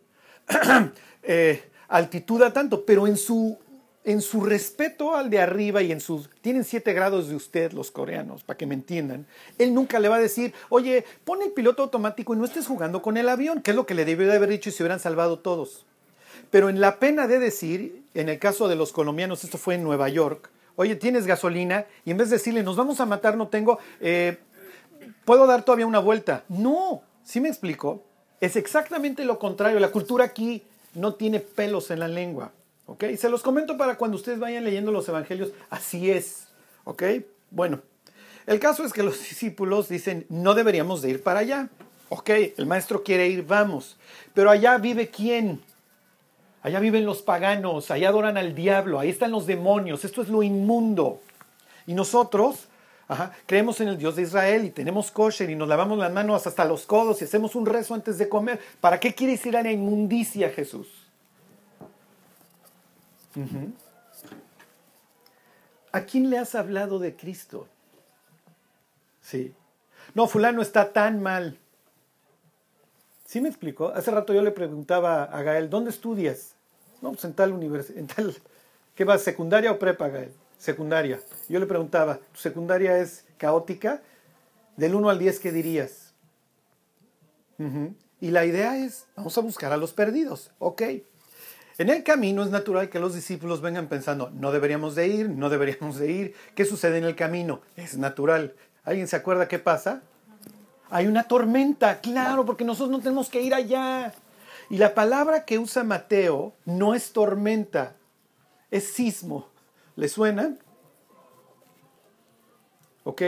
eh, 1.23 1.69
altitud 1.87 2.41
a 2.41 2.53
tanto, 2.53 2.85
pero 2.85 3.07
en 3.07 3.17
su 3.17 3.59
en 4.07 4.21
su 4.21 4.39
respeto 4.39 5.15
al 5.15 5.29
de 5.29 5.41
arriba 5.41 5.81
y 5.81 5.91
en 5.91 5.99
sus... 5.99 6.29
Tienen 6.39 6.63
siete 6.63 6.93
grados 6.93 7.27
de 7.27 7.35
usted 7.35 7.73
los 7.73 7.91
coreanos, 7.91 8.41
para 8.41 8.55
que 8.55 8.65
me 8.65 8.73
entiendan. 8.73 9.27
Él 9.57 9.73
nunca 9.73 9.99
le 9.99 10.07
va 10.07 10.15
a 10.15 10.21
decir, 10.21 10.53
oye, 10.69 11.03
pon 11.25 11.41
el 11.41 11.51
piloto 11.51 11.83
automático 11.83 12.33
y 12.33 12.37
no 12.37 12.45
estés 12.45 12.67
jugando 12.67 13.01
con 13.01 13.17
el 13.17 13.27
avión, 13.27 13.61
que 13.61 13.71
es 13.71 13.75
lo 13.75 13.85
que 13.85 13.95
le 13.95 14.05
debió 14.05 14.25
de 14.25 14.37
haber 14.37 14.47
dicho 14.47 14.69
y 14.69 14.71
se 14.71 14.81
hubieran 14.81 15.01
salvado 15.01 15.39
todos. 15.39 15.85
Pero 16.51 16.69
en 16.69 16.79
la 16.79 16.99
pena 16.99 17.27
de 17.27 17.37
decir, 17.37 18.01
en 18.13 18.29
el 18.29 18.39
caso 18.39 18.69
de 18.69 18.77
los 18.77 18.93
colombianos, 18.93 19.43
esto 19.43 19.57
fue 19.57 19.75
en 19.75 19.83
Nueva 19.83 20.07
York, 20.07 20.51
oye, 20.77 20.95
tienes 20.95 21.27
gasolina 21.27 21.85
y 22.05 22.11
en 22.11 22.17
vez 22.17 22.29
de 22.29 22.37
decirle, 22.37 22.63
nos 22.63 22.77
vamos 22.77 23.01
a 23.01 23.05
matar, 23.05 23.35
no 23.35 23.49
tengo, 23.49 23.77
eh, 23.99 24.37
¿puedo 25.25 25.45
dar 25.47 25.63
todavía 25.63 25.85
una 25.85 25.99
vuelta? 25.99 26.45
No, 26.47 27.01
¿sí 27.25 27.41
me 27.41 27.49
explico? 27.49 28.03
Es 28.39 28.55
exactamente 28.55 29.25
lo 29.25 29.37
contrario. 29.37 29.81
La 29.81 29.91
cultura 29.91 30.23
aquí 30.23 30.63
no 30.93 31.15
tiene 31.15 31.41
pelos 31.41 31.91
en 31.91 31.99
la 31.99 32.07
lengua. 32.07 32.53
¿Ok? 32.87 33.03
Se 33.17 33.29
los 33.29 33.43
comento 33.43 33.77
para 33.77 33.97
cuando 33.97 34.17
ustedes 34.17 34.39
vayan 34.39 34.63
leyendo 34.63 34.91
los 34.91 35.07
evangelios. 35.07 35.51
Así 35.69 36.09
es. 36.09 36.47
¿Ok? 36.83 37.03
Bueno, 37.51 37.81
el 38.47 38.59
caso 38.59 38.83
es 38.83 38.93
que 38.93 39.03
los 39.03 39.19
discípulos 39.29 39.89
dicen, 39.89 40.25
no 40.29 40.55
deberíamos 40.55 41.01
de 41.01 41.11
ir 41.11 41.23
para 41.23 41.41
allá. 41.41 41.69
Ok, 42.09 42.29
el 42.57 42.65
maestro 42.65 43.03
quiere 43.03 43.27
ir, 43.27 43.45
vamos. 43.45 43.97
Pero 44.33 44.49
allá 44.49 44.77
vive 44.77 45.09
quién? 45.09 45.61
Allá 46.63 46.79
viven 46.79 47.05
los 47.05 47.21
paganos, 47.21 47.91
allá 47.91 48.09
adoran 48.09 48.37
al 48.37 48.55
diablo, 48.55 48.99
ahí 48.99 49.09
están 49.09 49.31
los 49.31 49.45
demonios, 49.45 50.03
esto 50.03 50.21
es 50.21 50.29
lo 50.29 50.41
inmundo. 50.41 51.21
Y 51.85 51.93
nosotros 51.93 52.67
creemos 53.45 53.79
en 53.81 53.89
el 53.89 53.97
Dios 53.97 54.15
de 54.15 54.23
Israel 54.23 54.65
y 54.65 54.71
tenemos 54.71 55.11
kosher 55.11 55.49
y 55.49 55.55
nos 55.55 55.67
lavamos 55.67 55.97
las 55.97 56.11
manos 56.11 56.47
hasta 56.47 56.65
los 56.65 56.85
codos 56.85 57.21
y 57.21 57.25
hacemos 57.25 57.55
un 57.55 57.65
rezo 57.65 57.93
antes 57.93 58.17
de 58.17 58.27
comer. 58.27 58.59
¿Para 58.81 58.99
qué 58.99 59.13
quieres 59.13 59.45
ir 59.45 59.55
a 59.55 59.63
la 59.63 59.71
inmundicia, 59.71 60.49
Jesús? 60.49 60.96
¿A 65.91 66.01
quién 66.01 66.29
le 66.29 66.37
has 66.37 66.55
hablado 66.55 66.99
de 66.99 67.15
Cristo? 67.15 67.67
Sí. 69.21 69.53
No, 70.13 70.27
fulano 70.27 70.61
está 70.61 70.93
tan 70.93 71.21
mal. 71.21 71.57
¿Sí 73.25 73.41
me 73.41 73.49
explico? 73.49 73.89
Hace 73.89 74.11
rato 74.11 74.33
yo 74.33 74.41
le 74.41 74.51
preguntaba 74.51 75.23
a 75.23 75.43
Gael, 75.43 75.69
¿dónde 75.69 75.89
estudias? 75.89 76.55
No, 77.01 77.11
pues 77.11 77.25
en 77.25 77.33
tal 77.33 77.51
universidad, 77.51 77.99
en 77.99 78.07
tal, 78.07 78.35
¿qué 78.95 79.03
vas, 79.03 79.21
secundaria 79.21 79.71
o 79.71 79.79
prepa, 79.79 80.07
Gael? 80.07 80.31
Secundaria. 80.57 81.19
Yo 81.49 81.59
le 81.59 81.65
preguntaba, 81.65 82.17
¿tu 82.17 82.39
secundaria 82.39 82.97
es 82.97 83.25
caótica? 83.37 84.01
Del 84.77 84.95
1 84.95 85.09
al 85.09 85.19
10, 85.19 85.39
¿qué 85.39 85.51
dirías? 85.51 86.13
Y 88.21 88.31
la 88.31 88.45
idea 88.45 88.77
es, 88.77 89.07
vamos 89.15 89.37
a 89.37 89.41
buscar 89.41 89.73
a 89.73 89.77
los 89.77 89.93
perdidos, 89.93 90.51
¿ok? 90.59 90.83
En 91.79 91.89
el 91.89 92.03
camino 92.03 92.43
es 92.43 92.49
natural 92.49 92.89
que 92.89 92.99
los 92.99 93.13
discípulos 93.13 93.61
vengan 93.61 93.87
pensando, 93.87 94.31
no 94.31 94.51
deberíamos 94.51 94.95
de 94.95 95.07
ir, 95.07 95.29
no 95.29 95.49
deberíamos 95.49 95.97
de 95.97 96.11
ir, 96.11 96.35
¿qué 96.55 96.65
sucede 96.65 96.97
en 96.97 97.03
el 97.03 97.15
camino? 97.15 97.61
Es 97.75 97.97
natural. 97.97 98.55
¿Alguien 98.83 99.07
se 99.07 99.15
acuerda 99.15 99.47
qué 99.47 99.59
pasa? 99.59 100.01
Hay 100.89 101.05
una 101.05 101.27
tormenta, 101.27 101.99
claro, 101.99 102.45
porque 102.45 102.63
nosotros 102.63 102.89
no 102.89 102.99
tenemos 102.99 103.29
que 103.29 103.41
ir 103.41 103.53
allá. 103.53 104.11
Y 104.71 104.77
la 104.77 104.95
palabra 104.95 105.45
que 105.45 105.59
usa 105.59 105.83
Mateo 105.83 106.53
no 106.65 106.95
es 106.95 107.13
tormenta, 107.13 107.95
es 108.71 108.93
sismo. 108.93 109.47
¿Le 109.95 110.07
suena? 110.07 110.55
¿Ok? 113.03 113.21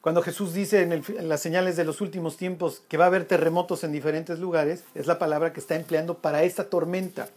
Cuando 0.00 0.22
Jesús 0.22 0.54
dice 0.54 0.80
en, 0.80 0.92
en, 0.92 1.28
las 1.28 1.42
señales 1.42 1.76
de 1.76 1.84
los 1.84 2.00
últimos 2.00 2.38
tiempos 2.38 2.82
que 2.88 2.96
va 2.96 3.04
a 3.04 3.08
haber 3.08 3.26
terremotos 3.26 3.84
en 3.84 3.92
diferentes 3.92 4.38
lugares, 4.38 4.84
es 4.94 5.06
la 5.06 5.18
palabra 5.18 5.52
que 5.52 5.60
está 5.60 5.76
empleando 5.76 6.18
para 6.18 6.42
esta 6.42 6.70
tormenta. 6.70 7.28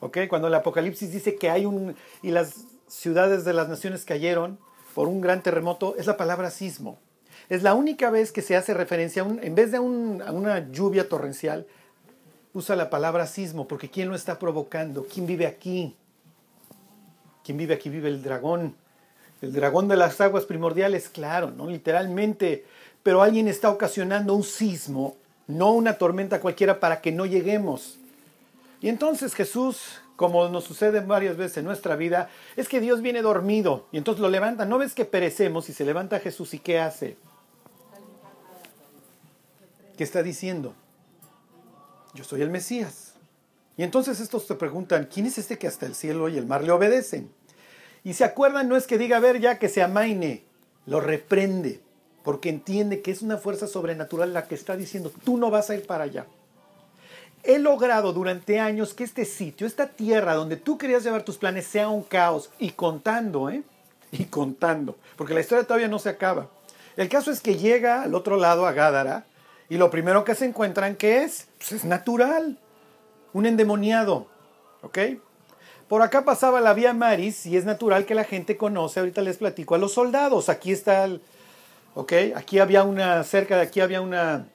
¿Ok? 0.00 0.18
Cuando 0.28 0.48
el 0.48 0.54
Apocalipsis 0.54 1.12
dice 1.12 1.36
que 1.36 1.50
hay 1.50 1.66
un... 1.66 1.94
y 2.22 2.30
las 2.30 2.64
ciudades 2.88 3.44
de 3.44 3.52
las 3.52 3.68
naciones 3.68 4.04
cayeron 4.04 4.58
por 4.94 5.06
un 5.08 5.20
gran 5.20 5.42
terremoto, 5.42 5.94
es 5.96 6.06
la 6.06 6.16
palabra 6.16 6.50
sismo. 6.50 6.98
Es 7.48 7.62
la 7.62 7.74
única 7.74 8.10
vez 8.10 8.32
que 8.32 8.42
se 8.42 8.56
hace 8.56 8.74
referencia, 8.74 9.22
a 9.22 9.24
un, 9.24 9.42
en 9.42 9.54
vez 9.54 9.72
de 9.72 9.78
un, 9.78 10.22
a 10.22 10.32
una 10.32 10.70
lluvia 10.70 11.08
torrencial, 11.08 11.66
usa 12.52 12.76
la 12.76 12.90
palabra 12.90 13.26
sismo, 13.26 13.68
porque 13.68 13.90
¿quién 13.90 14.08
lo 14.08 14.14
está 14.14 14.38
provocando? 14.38 15.06
¿Quién 15.12 15.26
vive 15.26 15.46
aquí? 15.46 15.96
¿Quién 17.44 17.58
vive 17.58 17.74
aquí? 17.74 17.88
Vive 17.88 18.08
el 18.08 18.22
dragón. 18.22 18.74
El 19.40 19.52
dragón 19.52 19.88
de 19.88 19.96
las 19.96 20.20
aguas 20.20 20.44
primordiales, 20.44 21.08
claro, 21.08 21.50
no 21.50 21.66
literalmente, 21.66 22.64
pero 23.02 23.22
alguien 23.22 23.48
está 23.48 23.70
ocasionando 23.70 24.34
un 24.34 24.44
sismo, 24.44 25.16
no 25.46 25.72
una 25.72 25.94
tormenta 25.94 26.40
cualquiera 26.40 26.78
para 26.78 27.00
que 27.00 27.12
no 27.12 27.26
lleguemos. 27.26 27.98
Y 28.80 28.88
entonces 28.88 29.34
Jesús, 29.34 30.00
como 30.16 30.48
nos 30.48 30.64
sucede 30.64 31.00
varias 31.00 31.36
veces 31.36 31.58
en 31.58 31.66
nuestra 31.66 31.96
vida, 31.96 32.30
es 32.56 32.68
que 32.68 32.80
Dios 32.80 33.02
viene 33.02 33.22
dormido 33.22 33.86
y 33.92 33.98
entonces 33.98 34.20
lo 34.22 34.28
levanta. 34.28 34.64
¿No 34.64 34.78
ves 34.78 34.94
que 34.94 35.04
perecemos 35.04 35.68
y 35.68 35.72
se 35.72 35.84
levanta 35.84 36.20
Jesús 36.20 36.54
y 36.54 36.58
qué 36.58 36.78
hace? 36.78 37.16
¿Qué 39.96 40.04
está 40.04 40.22
diciendo? 40.22 40.74
Yo 42.14 42.24
soy 42.24 42.40
el 42.42 42.50
Mesías. 42.50 43.14
Y 43.76 43.82
entonces 43.82 44.20
estos 44.20 44.46
te 44.46 44.54
preguntan, 44.54 45.08
¿quién 45.12 45.26
es 45.26 45.38
este 45.38 45.58
que 45.58 45.66
hasta 45.66 45.86
el 45.86 45.94
cielo 45.94 46.28
y 46.28 46.38
el 46.38 46.46
mar 46.46 46.64
le 46.64 46.72
obedecen? 46.72 47.30
Y 48.02 48.14
se 48.14 48.24
acuerdan, 48.24 48.68
no 48.68 48.76
es 48.76 48.86
que 48.86 48.98
diga, 48.98 49.18
a 49.18 49.20
ver, 49.20 49.40
ya 49.40 49.58
que 49.58 49.68
se 49.68 49.82
amaine, 49.82 50.44
lo 50.86 51.00
reprende, 51.00 51.80
porque 52.24 52.48
entiende 52.48 53.02
que 53.02 53.10
es 53.10 53.20
una 53.22 53.36
fuerza 53.36 53.66
sobrenatural 53.66 54.32
la 54.32 54.48
que 54.48 54.54
está 54.54 54.76
diciendo, 54.76 55.12
tú 55.24 55.36
no 55.36 55.50
vas 55.50 55.68
a 55.70 55.74
ir 55.74 55.86
para 55.86 56.04
allá. 56.04 56.26
He 57.42 57.58
logrado 57.58 58.12
durante 58.12 58.60
años 58.60 58.92
que 58.92 59.04
este 59.04 59.24
sitio, 59.24 59.66
esta 59.66 59.88
tierra 59.88 60.34
donde 60.34 60.56
tú 60.56 60.76
querías 60.76 61.04
llevar 61.04 61.22
tus 61.22 61.38
planes, 61.38 61.66
sea 61.66 61.88
un 61.88 62.02
caos. 62.02 62.50
Y 62.58 62.70
contando, 62.70 63.48
¿eh? 63.48 63.62
Y 64.12 64.24
contando, 64.24 64.96
porque 65.16 65.34
la 65.34 65.40
historia 65.40 65.64
todavía 65.64 65.88
no 65.88 65.98
se 65.98 66.08
acaba. 66.08 66.48
El 66.96 67.08
caso 67.08 67.30
es 67.30 67.40
que 67.40 67.56
llega 67.56 68.02
al 68.02 68.14
otro 68.14 68.36
lado, 68.36 68.66
a 68.66 68.72
Gádara, 68.72 69.24
y 69.68 69.76
lo 69.76 69.88
primero 69.88 70.24
que 70.24 70.34
se 70.34 70.44
encuentran, 70.44 70.96
¿qué 70.96 71.22
es? 71.22 71.46
Pues 71.58 71.72
es 71.72 71.84
natural, 71.84 72.58
un 73.32 73.46
endemoniado, 73.46 74.26
¿ok? 74.82 74.98
Por 75.88 76.02
acá 76.02 76.24
pasaba 76.24 76.60
la 76.60 76.74
vía 76.74 76.92
Maris 76.92 77.46
y 77.46 77.56
es 77.56 77.64
natural 77.64 78.04
que 78.04 78.14
la 78.14 78.24
gente 78.24 78.56
conoce, 78.56 79.00
ahorita 79.00 79.22
les 79.22 79.38
platico, 79.38 79.74
a 79.74 79.78
los 79.78 79.92
soldados. 79.94 80.48
Aquí 80.48 80.72
está 80.72 81.04
el, 81.04 81.22
¿ok? 81.94 82.12
Aquí 82.34 82.58
había 82.58 82.82
una, 82.82 83.22
cerca 83.24 83.56
de 83.56 83.62
aquí 83.62 83.80
había 83.80 84.00
una, 84.00 84.46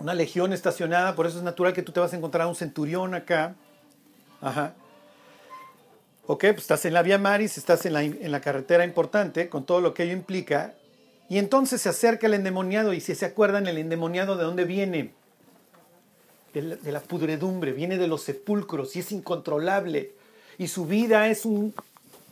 una 0.00 0.14
legión 0.14 0.52
estacionada, 0.52 1.14
por 1.14 1.26
eso 1.26 1.38
es 1.38 1.44
natural 1.44 1.72
que 1.72 1.82
tú 1.82 1.92
te 1.92 2.00
vas 2.00 2.12
a 2.12 2.16
encontrar 2.16 2.42
a 2.42 2.48
un 2.48 2.56
centurión 2.56 3.14
acá. 3.14 3.54
Ajá. 4.40 4.74
Ok, 6.26 6.40
pues 6.40 6.62
estás 6.62 6.84
en 6.84 6.94
la 6.94 7.02
vía 7.02 7.18
Maris, 7.18 7.58
estás 7.58 7.86
en 7.86 7.92
la, 7.92 8.02
en 8.02 8.32
la 8.32 8.40
carretera 8.40 8.84
importante, 8.84 9.48
con 9.48 9.64
todo 9.64 9.80
lo 9.80 9.94
que 9.94 10.04
ello 10.04 10.12
implica. 10.12 10.74
Y 11.28 11.38
entonces 11.38 11.82
se 11.82 11.88
acerca 11.88 12.26
el 12.26 12.34
endemoniado, 12.34 12.92
y 12.92 13.00
si 13.00 13.14
se 13.14 13.26
acuerdan, 13.26 13.66
el 13.66 13.78
endemoniado 13.78 14.36
de 14.36 14.44
dónde 14.44 14.64
viene? 14.64 15.12
De 16.54 16.62
la, 16.62 16.76
de 16.76 16.92
la 16.92 17.00
pudredumbre, 17.00 17.72
viene 17.72 17.96
de 17.98 18.08
los 18.08 18.22
sepulcros 18.22 18.96
y 18.96 19.00
es 19.00 19.12
incontrolable 19.12 20.18
y 20.60 20.68
su 20.68 20.84
vida 20.84 21.28
es 21.28 21.46
un 21.46 21.72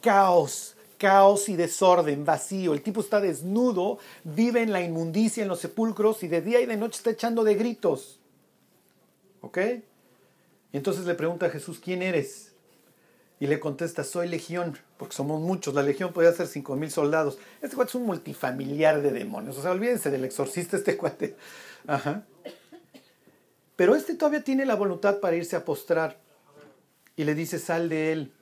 caos, 0.03 0.77
caos 0.99 1.49
y 1.49 1.57
desorden, 1.57 2.25
vacío. 2.25 2.75
El 2.75 2.83
tipo 2.83 3.01
está 3.01 3.21
desnudo, 3.21 3.99
vive 4.25 4.63
en 4.63 4.73
la 4.73 4.83
inmundicia, 4.83 5.43
en 5.43 5.49
los 5.49 5.61
sepulcros 5.61 6.23
y 6.23 6.29
de 6.29 6.43
día 6.43 6.61
y 6.61 6.67
de 6.67 6.77
noche 6.77 6.99
está 6.99 7.11
echando 7.11 7.45
de 7.45 7.55
gritos. 7.55 8.21
¿Ok? 9.41 9.59
Y 10.73 10.77
entonces 10.77 11.07
le 11.07 11.15
pregunta 11.15 11.47
a 11.47 11.51
Jesús, 11.51 11.81
¿quién 11.83 12.03
eres? 12.03 12.53
Y 13.41 13.47
le 13.47 13.61
contesta, 13.61 14.03
soy 14.03 14.29
legión, 14.29 14.77
porque 14.97 15.15
somos 15.15 15.41
muchos. 15.41 15.73
La 15.73 15.83
legión 15.83 16.13
podía 16.13 16.33
ser 16.33 16.49
cinco 16.49 16.75
mil 16.75 16.91
soldados. 16.91 17.39
Este 17.63 17.77
cuate 17.77 17.91
es 17.91 17.95
un 17.95 18.05
multifamiliar 18.05 19.01
de 19.01 19.13
demonios. 19.13 19.57
O 19.57 19.63
sea, 19.63 19.71
olvídense 19.71 20.11
del 20.11 20.25
exorcista, 20.25 20.77
este 20.77 20.97
cuate. 20.97 21.37
Ajá. 21.87 22.25
Pero 23.77 23.95
este 23.95 24.15
todavía 24.15 24.43
tiene 24.43 24.67
la 24.67 24.75
voluntad 24.75 25.21
para 25.21 25.37
irse 25.37 25.55
a 25.55 25.65
postrar 25.65 26.19
y 27.15 27.25
le 27.25 27.35
dice, 27.37 27.61
sal 27.61 27.89
de 27.89 28.13
él. 28.13 28.33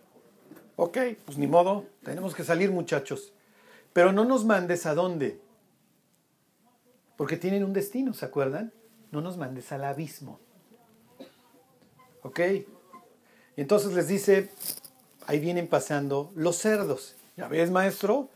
Ok, 0.76 0.99
pues 1.25 1.38
ni 1.38 1.47
modo, 1.47 1.87
tenemos 2.04 2.35
que 2.35 2.45
salir 2.45 2.71
muchachos. 2.71 3.33
Pero 3.92 4.12
no 4.12 4.25
nos 4.26 4.45
mandes 4.45 4.85
a 4.85 4.95
dónde. 4.95 5.40
Porque 7.16 7.38
tienen 7.38 7.64
un 7.64 7.73
destino, 7.73 8.12
¿se 8.12 8.26
acuerdan? 8.26 8.73
No 9.11 9.23
nos 9.23 9.38
mandes 9.38 9.73
al 9.73 9.85
abismo. 9.85 10.38
¿Ok? 12.23 12.40
Y 13.56 13.61
entonces 13.61 13.95
les 13.95 14.06
dice, 14.06 14.50
ahí 15.26 15.40
vienen 15.40 15.66
pasando 15.66 16.30
los 16.35 16.56
cerdos. 16.56 17.16
¿Ya 17.37 17.49
ves, 17.49 17.71
maestro? 17.71 18.28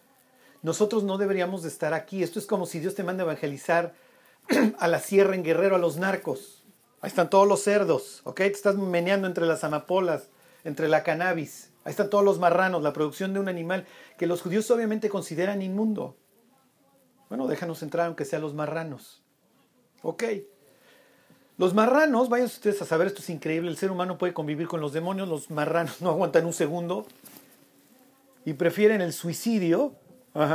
Nosotros 0.63 1.05
no 1.05 1.19
deberíamos 1.19 1.63
de 1.63 1.69
estar 1.69 1.93
aquí. 1.93 2.23
Esto 2.23 2.39
es 2.39 2.47
como 2.47 2.65
si 2.65 2.81
Dios 2.81 2.95
te 2.95 3.03
manda 3.03 3.23
a 3.23 3.27
evangelizar 3.27 3.95
a 4.79 4.89
la 4.89 5.01
sierra 5.01 5.35
en 5.35 5.45
Guerrero 5.45 5.77
a 5.77 5.79
los 5.79 5.99
narcos. 5.99 6.65
Ahí 7.03 7.09
están 7.09 7.31
todos 7.31 7.49
los 7.49 7.63
cerdos, 7.63 8.21
¿ok? 8.25 8.37
Te 8.37 8.47
estás 8.49 8.77
meneando 8.77 9.27
entre 9.27 9.47
las 9.47 9.65
amapolas, 9.65 10.29
entre 10.65 10.89
la 10.89 11.03
cannabis. 11.03 11.70
Ahí 11.85 11.91
están 11.91 12.11
todos 12.11 12.25
los 12.25 12.39
marranos, 12.39 12.83
la 12.83 12.93
producción 12.93 13.33
de 13.33 13.41
un 13.41 13.49
animal 13.49 13.87
que 14.19 14.27
los 14.27 14.43
judíos 14.43 14.71
obviamente 14.71 15.09
consideran 15.09 15.63
inmundo. 15.63 16.17
Bueno, 17.29 17.47
déjanos 17.47 17.83
entrar 17.83 18.07
aunque 18.07 18.25
sean 18.25 18.43
los 18.43 18.55
marranos. 18.55 19.23
Ok. 20.03 20.25
Los 21.57 21.75
marranos, 21.75 22.29
vayan 22.29 22.47
ustedes 22.47 22.81
a 22.83 22.87
saber, 22.87 23.07
esto 23.07 23.21
es 23.21 23.31
increíble, 23.31 23.71
el 23.71 23.77
ser 23.77 23.91
humano 23.91 24.19
puede 24.19 24.33
convivir 24.33 24.67
con 24.67 24.81
los 24.81 24.93
demonios, 24.93 25.29
los 25.29 25.51
marranos 25.51 26.01
no 26.03 26.11
aguantan 26.11 26.47
un 26.47 26.53
segundo 26.53 27.07
y 28.45 28.55
prefieren 28.55 29.01
el 29.01 29.13
suicidio, 29.13 29.95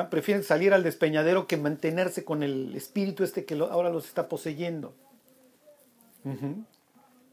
prefieren 0.10 0.44
salir 0.44 0.74
al 0.74 0.84
despeñadero 0.84 1.48
que 1.48 1.58
mantenerse 1.58 2.26
con 2.26 2.44
el 2.44 2.76
espíritu 2.76 3.24
este 3.24 3.46
que 3.46 3.56
ahora 3.56 3.90
los 3.90 4.08
está 4.08 4.28
poseyendo. 4.28 4.96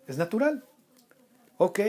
Es 0.07 0.19
natural. 0.19 0.65
Ok, 1.57 1.81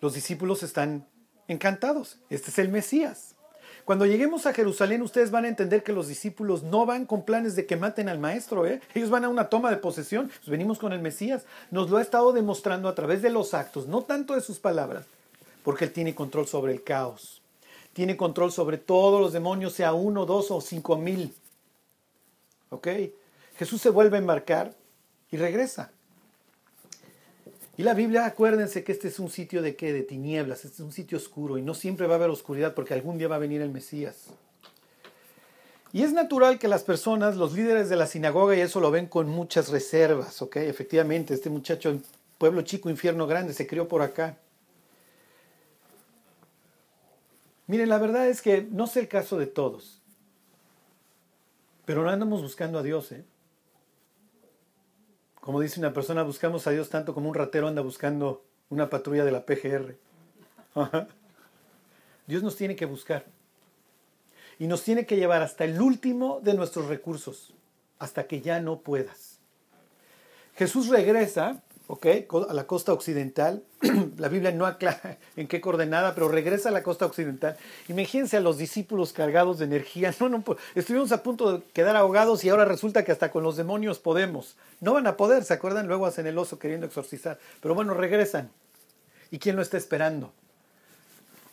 los 0.00 0.14
discípulos 0.14 0.62
están 0.62 1.06
encantados. 1.48 2.18
Este 2.30 2.50
es 2.50 2.58
el 2.58 2.68
Mesías. 2.68 3.34
Cuando 3.84 4.04
lleguemos 4.04 4.44
a 4.44 4.52
Jerusalén, 4.52 5.00
ustedes 5.00 5.30
van 5.30 5.46
a 5.46 5.48
entender 5.48 5.82
que 5.82 5.94
los 5.94 6.08
discípulos 6.08 6.62
no 6.62 6.84
van 6.84 7.06
con 7.06 7.24
planes 7.24 7.56
de 7.56 7.64
que 7.64 7.76
maten 7.76 8.10
al 8.10 8.18
maestro, 8.18 8.66
¿eh? 8.66 8.82
Ellos 8.94 9.08
van 9.08 9.24
a 9.24 9.30
una 9.30 9.48
toma 9.48 9.70
de 9.70 9.78
posesión. 9.78 10.28
Pues 10.28 10.50
venimos 10.50 10.78
con 10.78 10.92
el 10.92 11.00
Mesías. 11.00 11.44
Nos 11.70 11.88
lo 11.88 11.96
ha 11.96 12.02
estado 12.02 12.34
demostrando 12.34 12.90
a 12.90 12.94
través 12.94 13.22
de 13.22 13.30
los 13.30 13.54
actos, 13.54 13.86
no 13.86 14.02
tanto 14.02 14.34
de 14.34 14.42
sus 14.42 14.58
palabras, 14.58 15.06
porque 15.64 15.86
Él 15.86 15.92
tiene 15.92 16.14
control 16.14 16.46
sobre 16.46 16.72
el 16.74 16.84
caos. 16.84 17.40
Tiene 17.94 18.18
control 18.18 18.52
sobre 18.52 18.76
todos 18.76 19.22
los 19.22 19.32
demonios, 19.32 19.72
sea 19.72 19.94
uno, 19.94 20.26
dos 20.26 20.50
o 20.50 20.60
cinco 20.60 20.96
mil. 20.96 21.34
¿Ok? 22.68 22.88
Jesús 23.56 23.80
se 23.80 23.88
vuelve 23.88 24.18
a 24.18 24.20
embarcar 24.20 24.74
y 25.30 25.38
regresa. 25.38 25.92
Y 27.78 27.84
la 27.84 27.94
Biblia, 27.94 28.26
acuérdense 28.26 28.82
que 28.82 28.90
este 28.90 29.06
es 29.06 29.20
un 29.20 29.30
sitio 29.30 29.62
de 29.62 29.76
qué? 29.76 29.92
De 29.92 30.02
tinieblas, 30.02 30.64
este 30.64 30.74
es 30.74 30.80
un 30.80 30.90
sitio 30.90 31.16
oscuro 31.16 31.58
y 31.58 31.62
no 31.62 31.74
siempre 31.74 32.08
va 32.08 32.14
a 32.14 32.16
haber 32.16 32.28
oscuridad 32.28 32.74
porque 32.74 32.92
algún 32.92 33.18
día 33.18 33.28
va 33.28 33.36
a 33.36 33.38
venir 33.38 33.62
el 33.62 33.70
Mesías. 33.70 34.26
Y 35.92 36.02
es 36.02 36.12
natural 36.12 36.58
que 36.58 36.66
las 36.66 36.82
personas, 36.82 37.36
los 37.36 37.52
líderes 37.52 37.88
de 37.88 37.94
la 37.94 38.08
sinagoga, 38.08 38.56
y 38.56 38.60
eso 38.62 38.80
lo 38.80 38.90
ven 38.90 39.06
con 39.06 39.28
muchas 39.28 39.68
reservas, 39.68 40.42
¿ok? 40.42 40.56
Efectivamente, 40.56 41.34
este 41.34 41.50
muchacho, 41.50 41.96
pueblo 42.36 42.62
chico, 42.62 42.90
infierno 42.90 43.28
grande, 43.28 43.54
se 43.54 43.68
crió 43.68 43.86
por 43.86 44.02
acá. 44.02 44.36
Miren, 47.68 47.90
la 47.90 47.98
verdad 47.98 48.26
es 48.26 48.42
que 48.42 48.66
no 48.72 48.88
sé 48.88 48.98
el 48.98 49.08
caso 49.08 49.38
de 49.38 49.46
todos, 49.46 50.02
pero 51.84 52.02
no 52.02 52.10
andamos 52.10 52.42
buscando 52.42 52.80
a 52.80 52.82
Dios, 52.82 53.12
¿eh? 53.12 53.24
Como 55.40 55.60
dice 55.60 55.80
una 55.80 55.92
persona, 55.92 56.22
buscamos 56.22 56.66
a 56.66 56.70
Dios 56.70 56.88
tanto 56.88 57.14
como 57.14 57.28
un 57.28 57.34
ratero 57.34 57.68
anda 57.68 57.82
buscando 57.82 58.44
una 58.70 58.90
patrulla 58.90 59.24
de 59.24 59.32
la 59.32 59.44
PGR. 59.46 59.96
Dios 62.26 62.42
nos 62.42 62.56
tiene 62.56 62.76
que 62.76 62.86
buscar. 62.86 63.24
Y 64.58 64.66
nos 64.66 64.82
tiene 64.82 65.06
que 65.06 65.16
llevar 65.16 65.42
hasta 65.42 65.64
el 65.64 65.80
último 65.80 66.40
de 66.42 66.54
nuestros 66.54 66.86
recursos, 66.86 67.54
hasta 67.98 68.26
que 68.26 68.40
ya 68.40 68.60
no 68.60 68.80
puedas. 68.80 69.38
Jesús 70.56 70.88
regresa 70.88 71.62
a 71.88 72.52
la 72.52 72.66
costa 72.66 72.92
occidental. 72.92 73.64
la 74.18 74.28
Biblia 74.28 74.52
no 74.52 74.66
aclara 74.66 75.18
en 75.36 75.48
qué 75.48 75.60
coordenada, 75.60 76.14
pero 76.14 76.28
regresa 76.28 76.68
a 76.68 76.72
la 76.72 76.82
costa 76.82 77.06
occidental. 77.06 77.56
Imagínense 77.88 78.36
a 78.36 78.40
los 78.40 78.58
discípulos 78.58 79.12
cargados 79.12 79.58
de 79.58 79.64
energía. 79.64 80.14
No, 80.20 80.28
no, 80.28 80.44
estuvimos 80.74 81.12
a 81.12 81.22
punto 81.22 81.52
de 81.52 81.62
quedar 81.72 81.96
ahogados 81.96 82.44
y 82.44 82.48
ahora 82.48 82.64
resulta 82.64 83.04
que 83.04 83.12
hasta 83.12 83.30
con 83.30 83.42
los 83.44 83.56
demonios 83.56 83.98
podemos. 83.98 84.56
No 84.80 84.92
van 84.92 85.06
a 85.06 85.16
poder, 85.16 85.44
¿se 85.44 85.54
acuerdan? 85.54 85.86
Luego 85.86 86.06
hacen 86.06 86.26
el 86.26 86.36
oso 86.36 86.58
queriendo 86.58 86.86
exorcizar. 86.86 87.38
Pero 87.60 87.74
bueno, 87.74 87.94
regresan. 87.94 88.50
¿Y 89.30 89.38
quién 89.38 89.56
lo 89.56 89.62
está 89.62 89.76
esperando? 89.76 90.32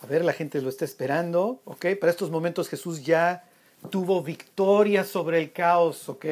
A 0.01 0.07
ver, 0.07 0.25
la 0.25 0.33
gente 0.33 0.61
lo 0.61 0.69
está 0.69 0.83
esperando, 0.83 1.61
¿ok? 1.65 1.85
Para 1.99 2.11
estos 2.11 2.31
momentos 2.31 2.69
Jesús 2.69 3.05
ya 3.05 3.45
tuvo 3.89 4.21
victoria 4.23 5.03
sobre 5.03 5.39
el 5.39 5.51
caos, 5.51 6.09
¿ok? 6.09 6.25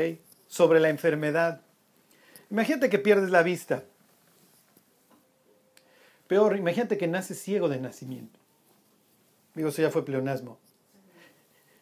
Sobre 0.48 0.80
la 0.80 0.90
enfermedad. 0.90 1.62
Imagínate 2.50 2.90
que 2.90 3.00
pierdes 3.00 3.30
la 3.30 3.44
vista. 3.44 3.84
Peor, 6.34 6.58
imagínate 6.58 6.98
que 6.98 7.06
naces 7.06 7.40
ciego 7.40 7.70
de 7.70 7.80
nacimiento. 7.80 8.40
Digo, 9.54 9.70
eso 9.70 9.84
ya 9.84 9.92
fue 9.92 10.04
pleonasmo. 10.04 10.58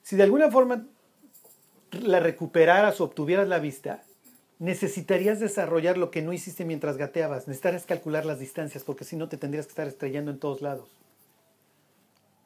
Si 0.01 0.17
de 0.17 0.23
alguna 0.23 0.51
forma 0.51 0.87
la 1.91 2.19
recuperaras 2.19 2.99
o 2.99 3.05
obtuvieras 3.05 3.47
la 3.47 3.59
vista, 3.59 4.03
necesitarías 4.59 5.39
desarrollar 5.39 5.97
lo 5.97 6.11
que 6.11 6.21
no 6.21 6.33
hiciste 6.33 6.65
mientras 6.65 6.97
gateabas. 6.97 7.47
Necesitarías 7.47 7.85
calcular 7.85 8.25
las 8.25 8.39
distancias, 8.39 8.83
porque 8.83 9.05
si 9.05 9.15
no 9.15 9.29
te 9.29 9.37
tendrías 9.37 9.67
que 9.67 9.71
estar 9.71 9.87
estrellando 9.87 10.31
en 10.31 10.39
todos 10.39 10.61
lados. 10.61 10.97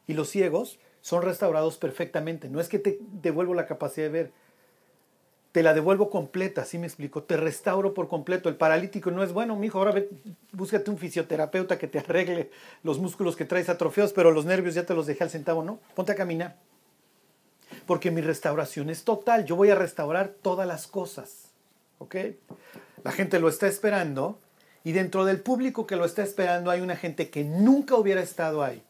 Y 0.06 0.14
los 0.14 0.30
ciegos 0.30 0.78
son 1.02 1.24
restaurados 1.24 1.80
perfectamente. 1.80 2.50
No 2.50 2.60
es 2.60 2.70
que 2.70 2.78
te 2.78 3.00
devuelvo 3.14 3.56
la 3.56 3.66
capacidad 3.66 4.06
de 4.06 4.12
ver, 4.12 4.32
te 5.56 5.64
la 5.64 5.74
devuelvo 5.74 6.10
completa, 6.10 6.64
así 6.64 6.78
me 6.78 6.86
explico, 6.86 7.24
te 7.24 7.38
restauro 7.38 7.94
por 7.94 8.10
completo. 8.10 8.50
El 8.50 8.58
paralítico 8.58 9.10
no 9.10 9.24
es 9.24 9.32
bueno, 9.32 9.56
mijo, 9.56 9.78
ahora 9.78 9.94
ve, 9.94 10.10
búscate 10.52 10.92
un 10.92 10.98
fisioterapeuta 10.98 11.78
que 11.78 11.88
te 11.88 12.00
arregle 12.00 12.52
los 12.84 13.00
músculos 13.00 13.38
que 13.38 13.46
traes 13.46 13.70
atrofiados, 13.70 14.12
pero 14.12 14.32
los 14.32 14.44
nervios 14.44 14.76
ya 14.76 14.86
te 14.86 14.94
los 14.94 15.06
dejé 15.06 15.24
al 15.24 15.30
centavo, 15.30 15.64
no, 15.64 15.80
ponte 15.96 16.12
a 16.12 16.16
caminar. 16.16 16.58
Porque 17.86 18.12
mi 18.12 18.20
restauración 18.20 18.90
es 18.90 19.06
total, 19.06 19.46
yo 19.46 19.56
voy 19.56 19.70
a 19.70 19.76
restaurar 19.76 20.28
todas 20.28 20.68
las 20.68 20.88
cosas, 20.88 21.52
¿ok? 22.00 22.16
La 23.06 23.14
gente 23.14 23.40
lo 23.40 23.48
está 23.48 23.68
esperando 23.68 24.42
y 24.84 24.92
dentro 24.92 25.24
del 25.24 25.40
público 25.40 25.88
que 25.88 25.96
lo 25.96 26.04
está 26.04 26.22
esperando 26.22 26.70
hay 26.70 26.82
una 26.82 26.98
gente 26.98 27.30
que 27.30 27.46
nunca 27.46 27.96
hubiera 27.96 28.20
estado 28.20 28.62
ahí, 28.62 28.84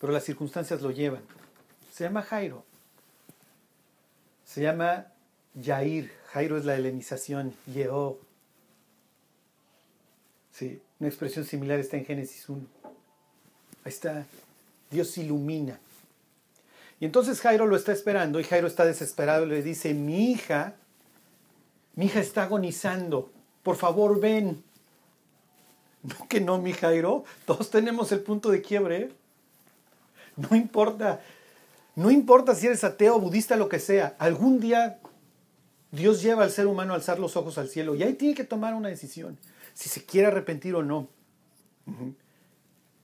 pero 0.00 0.12
las 0.12 0.24
circunstancias 0.24 0.82
lo 0.82 0.90
llevan. 0.90 1.22
Se 1.92 2.02
llama 2.02 2.22
Jairo. 2.22 2.64
Se 4.44 4.62
llama 4.62 5.06
Yair, 5.54 6.10
Jairo 6.32 6.56
es 6.58 6.64
la 6.64 6.76
helenización, 6.76 7.54
Yehó. 7.66 8.18
Sí, 10.52 10.80
una 10.98 11.08
expresión 11.08 11.44
similar 11.44 11.78
está 11.78 11.96
en 11.96 12.04
Génesis 12.04 12.48
1. 12.48 12.60
Ahí 13.84 13.90
está, 13.90 14.26
Dios 14.90 15.16
ilumina. 15.18 15.78
Y 17.00 17.06
entonces 17.06 17.40
Jairo 17.40 17.66
lo 17.66 17.76
está 17.76 17.92
esperando 17.92 18.38
y 18.38 18.44
Jairo 18.44 18.66
está 18.66 18.84
desesperado 18.84 19.46
y 19.46 19.48
le 19.48 19.62
dice, 19.62 19.94
mi 19.94 20.30
hija, 20.30 20.74
mi 21.96 22.06
hija 22.06 22.20
está 22.20 22.42
agonizando, 22.44 23.32
por 23.62 23.76
favor 23.76 24.20
ven. 24.20 24.62
No 26.02 26.28
que 26.28 26.40
no, 26.40 26.56
mi 26.56 26.72
Jairo, 26.72 27.24
todos 27.44 27.68
tenemos 27.68 28.10
el 28.10 28.20
punto 28.20 28.50
de 28.50 28.62
quiebre. 28.62 29.12
No 30.34 30.56
importa, 30.56 31.20
no 31.94 32.10
importa 32.10 32.54
si 32.54 32.68
eres 32.68 32.84
ateo, 32.84 33.20
budista, 33.20 33.56
lo 33.56 33.68
que 33.68 33.78
sea, 33.78 34.16
algún 34.18 34.60
día 34.60 34.99
Dios 35.92 36.22
lleva 36.22 36.44
al 36.44 36.50
ser 36.50 36.66
humano 36.66 36.92
a 36.92 36.96
alzar 36.96 37.18
los 37.18 37.36
ojos 37.36 37.58
al 37.58 37.68
cielo 37.68 37.94
y 37.94 38.02
ahí 38.02 38.14
tiene 38.14 38.34
que 38.34 38.44
tomar 38.44 38.74
una 38.74 38.88
decisión, 38.88 39.38
si 39.74 39.88
se 39.88 40.04
quiere 40.04 40.28
arrepentir 40.28 40.74
o 40.74 40.82
no. 40.82 41.08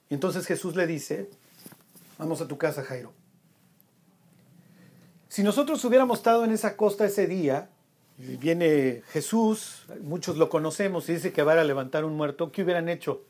entonces 0.09 0.47
Jesús 0.47 0.77
le 0.77 0.87
dice, 0.87 1.29
vamos 2.19 2.41
a 2.41 2.49
tu 2.49 2.57
casa, 2.59 2.83
Jairo. 2.83 3.13
Si 5.29 5.43
nosotros 5.43 5.85
hubiéramos 5.85 6.19
estado 6.19 6.45
en 6.45 6.53
esa 6.53 6.77
costa 6.77 7.05
ese 7.05 7.27
día, 7.27 7.69
y 8.19 8.37
viene 8.37 9.03
Jesús, 9.09 9.85
muchos 10.03 10.37
lo 10.37 10.49
conocemos, 10.49 11.09
y 11.09 11.15
dice 11.15 11.33
que 11.33 11.43
va 11.43 11.53
a 11.53 11.65
levantar 11.65 12.05
un 12.05 12.17
muerto, 12.17 12.51
¿qué 12.53 12.63
hubieran 12.63 12.89
hecho? 12.89 13.23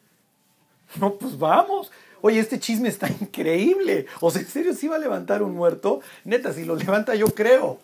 No, 1.00 1.14
pues 1.14 1.36
vamos. 1.36 1.90
Oye, 2.20 2.38
este 2.38 2.60
chisme 2.60 2.88
está 2.88 3.08
increíble. 3.20 4.06
O 4.20 4.30
sea, 4.30 4.42
¿en 4.42 4.48
serio 4.48 4.74
sí 4.74 4.86
va 4.88 4.96
a 4.96 5.00
levantar 5.00 5.42
un 5.42 5.54
muerto? 5.54 6.00
Neta, 6.24 6.52
si 6.52 6.64
lo 6.64 6.76
levanta 6.76 7.14
yo 7.14 7.26
creo. 7.26 7.80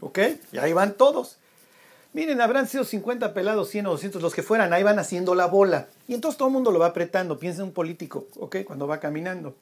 ¿Ok? 0.00 0.18
Y 0.52 0.58
ahí 0.58 0.72
van 0.72 0.94
todos. 0.94 1.38
Miren, 2.12 2.40
habrán 2.40 2.66
sido 2.66 2.84
50 2.84 3.32
pelados, 3.34 3.68
100 3.70 3.86
o 3.86 3.90
200, 3.90 4.20
los 4.20 4.34
que 4.34 4.42
fueran, 4.42 4.72
ahí 4.72 4.82
van 4.82 4.98
haciendo 4.98 5.34
la 5.34 5.46
bola. 5.46 5.88
Y 6.08 6.14
entonces 6.14 6.36
todo 6.36 6.48
el 6.48 6.54
mundo 6.54 6.72
lo 6.72 6.80
va 6.80 6.86
apretando. 6.86 7.38
Piensa 7.38 7.62
en 7.62 7.68
un 7.68 7.72
político, 7.72 8.26
¿ok? 8.38 8.56
Cuando 8.64 8.88
va 8.88 8.98
caminando. 8.98 9.54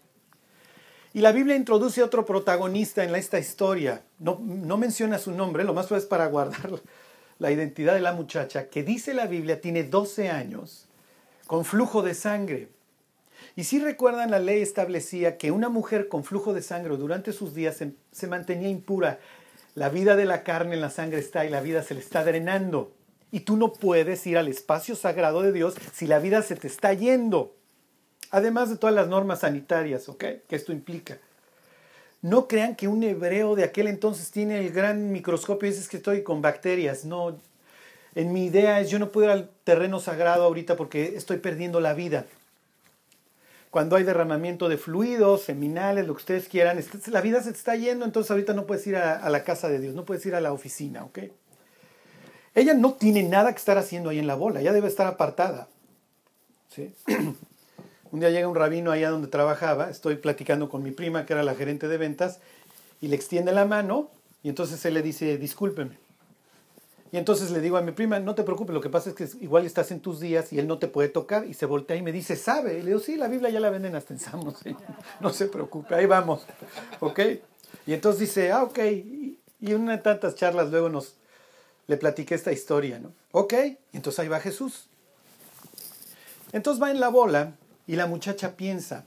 Y 1.13 1.21
la 1.21 1.33
Biblia 1.33 1.57
introduce 1.57 2.03
otro 2.03 2.25
protagonista 2.25 3.05
en 3.05 3.15
esta 3.15 3.39
historia. 3.39 4.03
No, 4.19 4.41
no 4.41 4.79
menciona 4.79 5.19
su 5.19 5.33
nombre, 5.33 5.65
lo 5.65 5.75
más 5.75 5.91
es 5.93 6.07
para 6.07 6.27
guardar 6.27 6.71
la 7.39 7.51
identidad 7.51 7.95
de 7.95 8.01
la 8.01 8.13
muchacha, 8.13 8.69
que 8.69 8.83
dice 8.83 9.15
la 9.15 9.27
Biblia 9.27 9.61
tiene 9.61 9.85
12 9.85 10.31
años, 10.31 10.87
con 11.47 11.65
flujo 11.65 12.03
de 12.03 12.15
sangre. 12.15 12.69
Y 13.57 13.65
si 13.65 13.79
recuerdan, 13.79 14.31
la 14.31 14.39
ley 14.39 14.63
establecía 14.63 15.37
que 15.37 15.51
una 15.51 15.69
mujer 15.69 16.09
con 16.09 16.25
flujo 16.25 16.55
de 16.55 16.63
sangre 16.63 16.97
durante 16.97 17.33
sus 17.33 17.55
días 17.55 17.77
se, 17.77 17.93
se 18.13 18.27
mantenía 18.27 18.69
impura 18.69 19.19
la 19.79 19.91
vida 19.91 20.17
de 20.17 20.25
la 20.25 20.43
carne 20.43 20.75
en 20.75 20.81
la 20.81 20.91
sangre 20.91 21.21
está 21.21 21.47
y 21.47 21.51
la 21.51 21.61
vida 21.61 21.85
se 21.85 21.95
le 21.95 22.01
está 22.01 22.25
drenando. 22.25 22.93
Y 23.31 23.41
tú 23.41 23.57
no 23.57 23.73
puedes 23.73 24.27
ir 24.27 24.37
al 24.37 24.49
espacio 24.49 24.97
sagrado 24.97 25.41
de 25.43 25.53
Dios 25.53 25.75
si 25.93 26.09
la 26.09 26.19
vida 26.19 26.43
se 26.43 26.57
te 26.57 26.67
está 26.67 26.93
yendo. 26.95 27.55
Además 28.33 28.71
de 28.71 28.77
todas 28.77 28.95
las 28.95 29.07
normas 29.07 29.41
sanitarias, 29.41 30.09
¿ok? 30.09 30.25
Que 30.49 30.57
esto 30.57 30.73
implica. 30.73 31.19
No 32.23 32.49
crean 32.49 32.75
que 32.75 32.89
un 32.89 33.05
hebreo 33.05 33.55
de 33.55 33.63
aquel 33.63 33.87
entonces 33.87 34.33
tiene 34.33 34.59
el 34.59 34.73
gran 34.73 35.13
microscopio 35.13 35.69
y 35.69 35.71
dices 35.71 35.89
que 35.89 35.99
estoy 35.99 36.25
con 36.25 36.43
bacterias. 36.43 37.05
No. 37.05 37.39
En 38.17 38.33
mi 38.33 38.47
idea 38.47 38.81
es 38.81 38.91
yo 38.91 38.99
no 38.99 39.13
puedo 39.13 39.29
ir 39.29 39.33
al 39.33 39.51
terreno 39.63 40.01
sagrado 40.01 40.43
ahorita 40.43 40.77
porque 40.77 41.15
estoy 41.15 41.37
perdiendo 41.37 41.79
la 41.79 41.95
vida 41.95 42.27
cuando 43.71 43.97
hay 43.97 44.05
derramamiento 44.05 44.69
de 44.69 44.79
fluidos, 44.79 45.43
seminales, 45.43 46.07
lo 46.07 46.15
que 46.15 46.21
ustedes 46.21 46.49
quieran, 46.49 46.83
la 47.07 47.21
vida 47.21 47.43
se 47.43 47.53
te 47.53 47.59
está 47.59 47.77
yendo, 47.77 48.05
entonces 48.05 48.31
ahorita 48.31 48.55
no 48.55 48.67
puedes 48.67 48.87
ir 48.87 48.97
a, 48.97 49.29
la 49.29 49.45
casa 49.45 49.69
de 49.69 49.79
Dios, 49.79 49.95
no 49.95 50.05
puedes 50.05 50.25
ir 50.27 50.35
a 50.35 50.41
la 50.41 50.53
oficina, 50.53 51.05
¿ok? 51.05 51.19
Ella 52.55 52.75
no 52.75 52.95
tiene 52.95 53.23
nada 53.23 53.53
que 53.53 53.59
estar 53.59 53.77
haciendo 53.77 54.11
ahí 54.11 54.19
en 54.19 54.27
la 54.27 54.35
bola, 54.35 54.61
ella 54.61 54.73
debe 54.73 54.89
estar 54.89 55.07
apartada. 55.07 55.69
un 58.13 58.21
día 58.21 58.31
llega 58.31 58.49
un 58.49 58.55
rabino 58.55 58.91
allá 58.91 59.11
donde 59.11 59.29
trabajaba, 59.29 59.91
estoy 59.91 60.17
platicando 60.17 60.69
con 60.69 60.83
mi 60.83 60.93
prima, 60.93 61.27
que 61.27 61.35
era 61.35 61.43
la 61.43 61.55
gerente 61.55 61.89
de 61.89 61.99
ventas, 61.99 62.41
y 63.01 63.09
le 63.09 63.17
extiende 63.17 63.53
la 63.53 63.65
mano, 63.65 64.11
y 64.43 64.49
entonces 64.49 64.85
él 64.87 64.95
le 64.95 65.03
dice, 65.03 65.37
discúlpeme. 65.37 65.99
Y 67.11 67.17
entonces 67.17 67.51
le 67.51 67.61
digo 67.61 67.77
a 67.77 67.83
mi 67.83 67.93
prima, 67.93 68.19
no 68.19 68.35
te 68.35 68.43
preocupes, 68.43 68.75
lo 68.75 68.81
que 68.81 68.91
pasa 68.91 69.11
es 69.11 69.17
que 69.17 69.29
igual 69.41 69.65
estás 69.65 69.91
en 69.91 70.01
tus 70.01 70.21
días 70.21 70.53
y 70.53 70.59
él 70.59 70.67
no 70.67 70.79
te 70.79 70.89
puede 70.89 71.09
tocar. 71.09 71.47
Y 71.47 71.55
se 71.55 71.67
voltea 71.67 71.97
y 71.97 72.03
me 72.03 72.13
dice, 72.13 72.37
¿sabe? 72.37 72.79
Y 72.79 72.83
le 72.83 72.89
digo, 72.89 73.01
sí, 73.01 73.17
la 73.17 73.29
Biblia 73.29 73.51
ya 73.51 73.61
la 73.61 73.71
venden 73.71 73.95
hasta 73.95 74.13
en 74.13 74.21
Samos. 74.21 74.57
No 75.21 75.33
se 75.33 75.47
preocupe, 75.47 75.95
ahí 75.95 76.07
vamos. 76.07 76.47
¿Ok? 77.01 77.21
Y 77.87 77.95
entonces 77.95 78.21
dice, 78.21 78.53
ah, 78.53 78.63
ok. 78.63 78.79
Y 78.79 79.39
en 79.61 79.81
una 79.81 79.93
de 79.97 80.03
tantas 80.03 80.35
charlas 80.35 80.71
luego 80.71 80.89
nos 80.89 81.17
le 81.87 81.97
platiqué 81.97 82.35
esta 82.35 82.53
historia, 82.53 82.99
¿no? 82.99 83.13
Ok. 83.33 83.55
Y 83.93 83.97
entonces 83.97 84.19
ahí 84.21 84.29
va 84.29 84.41
Jesús. 84.41 84.89
Entonces 86.53 86.83
va 86.83 86.91
en 86.91 87.01
la 87.01 87.09
bola 87.09 87.55
y 87.87 87.97
la 87.97 88.07
muchacha 88.07 88.57
piensa, 88.57 89.07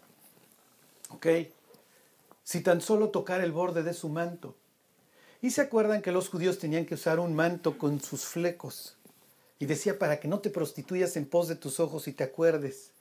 ok, 1.09 1.27
si 2.43 2.61
tan 2.61 2.81
solo 2.81 3.09
tocar 3.09 3.41
el 3.41 3.51
borde 3.51 3.83
de 3.83 3.93
su 3.93 4.09
manto. 4.09 4.55
Y 5.41 5.49
se 5.51 5.61
acuerdan 5.61 6.01
que 6.01 6.11
los 6.11 6.29
judíos 6.29 6.59
tenían 6.59 6.85
que 6.85 6.93
usar 6.93 7.19
un 7.19 7.33
manto 7.33 7.77
con 7.77 7.99
sus 7.99 8.25
flecos. 8.25 8.95
Y 9.57 9.65
decía, 9.65 9.97
para 9.97 10.19
que 10.19 10.27
no 10.27 10.39
te 10.39 10.49
prostituyas 10.49 11.17
en 11.17 11.25
pos 11.25 11.47
de 11.47 11.55
tus 11.55 11.79
ojos 11.79 12.07
y 12.07 12.13
te 12.13 12.23
acuerdes. 12.23 12.91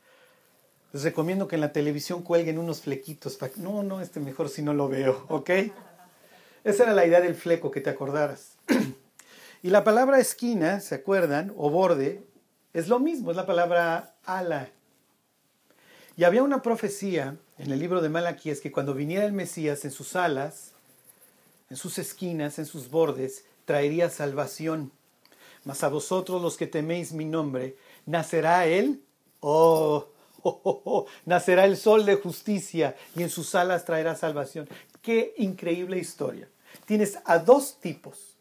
Les 0.92 1.03
recomiendo 1.03 1.46
que 1.46 1.57
en 1.57 1.61
la 1.61 1.72
televisión 1.72 2.22
cuelguen 2.22 2.59
unos 2.59 2.81
flequitos. 2.81 3.38
No, 3.57 3.83
no, 3.83 4.00
este 4.00 4.20
mejor 4.20 4.48
si 4.48 4.62
no 4.62 4.72
lo 4.72 4.88
veo, 4.88 5.26
¿ok? 5.29 5.50
Esa 6.64 6.83
era 6.85 6.92
la 6.92 7.07
idea 7.07 7.20
del 7.20 7.35
fleco, 7.35 7.70
que 7.70 7.81
te 7.81 7.90
acordaras. 7.90 8.53
y 9.62 9.70
la 9.70 9.85
palabra 9.85 10.18
esquina, 10.18 10.81
¿se 10.81 10.94
acuerdan? 10.94 11.53
O 11.57 11.70
borde, 11.70 12.22
es 12.72 12.88
lo 12.88 12.98
mismo, 12.98 13.31
es 13.31 13.37
la 13.37 13.46
palabra 13.46 14.14
ala. 14.24 14.70
Y 16.16 16.24
había 16.24 16.42
una 16.42 16.62
profecía 16.62 17.37
en 17.59 17.70
el 17.70 17.79
libro 17.79 18.00
de 18.00 18.09
Malaquías 18.09 18.61
que 18.61 18.72
cuando 18.72 18.94
viniera 18.94 19.24
el 19.24 19.33
Mesías 19.33 19.85
en 19.85 19.90
sus 19.90 20.16
alas, 20.16 20.72
en 21.70 21.76
sus 21.76 21.98
esquinas, 21.98 22.59
en 22.59 22.66
sus 22.66 22.90
bordes, 22.90 23.44
traería 23.64 24.11
salvación. 24.11 24.92
mas 25.64 25.85
a 25.85 25.88
vosotros 25.88 26.42
los 26.42 26.56
que 26.56 26.66
teméis 26.66 27.12
mi 27.12 27.24
nombre, 27.24 27.76
nacerá 28.06 28.66
él, 28.66 29.02
oh, 29.40 30.09
oh, 30.42 30.61
oh, 30.64 30.83
oh, 30.85 31.06
nacerá 31.26 31.66
el 31.66 31.76
sol 31.76 32.06
de 32.06 32.16
justicia 32.16 32.96
y 33.14 33.22
en 33.22 33.30
sus 33.30 33.54
alas 33.54 33.85
traerá 33.85 34.16
salvación. 34.16 34.68
Qué 35.02 35.35
increíble 35.37 35.98
historia. 35.98 36.48
Tienes 36.87 37.18
a 37.24 37.38
dos 37.38 37.78
tipos. 37.78 38.37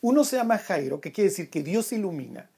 Uno 0.00 0.24
se 0.24 0.36
llama 0.36 0.58
Jairo, 0.58 1.00
que 1.00 1.12
quiere 1.12 1.30
decir 1.30 1.50
que 1.50 1.62
Dios 1.62 1.92
ilumina, 1.92 2.50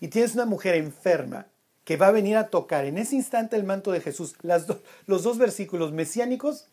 y 0.00 0.08
tienes 0.08 0.34
una 0.34 0.44
mujer 0.46 0.74
enferma 0.74 1.46
que 1.84 1.96
va 1.96 2.08
a 2.08 2.12
venir 2.12 2.36
a 2.36 2.48
tocar 2.48 2.84
en 2.84 2.98
ese 2.98 3.16
instante 3.16 3.56
el 3.56 3.64
manto 3.64 3.92
de 3.92 4.00
Jesús. 4.00 4.34
Las 4.42 4.66
los 5.06 5.22
dos 5.22 5.38
versículos 5.38 5.92
mesiánicos, 5.92 6.66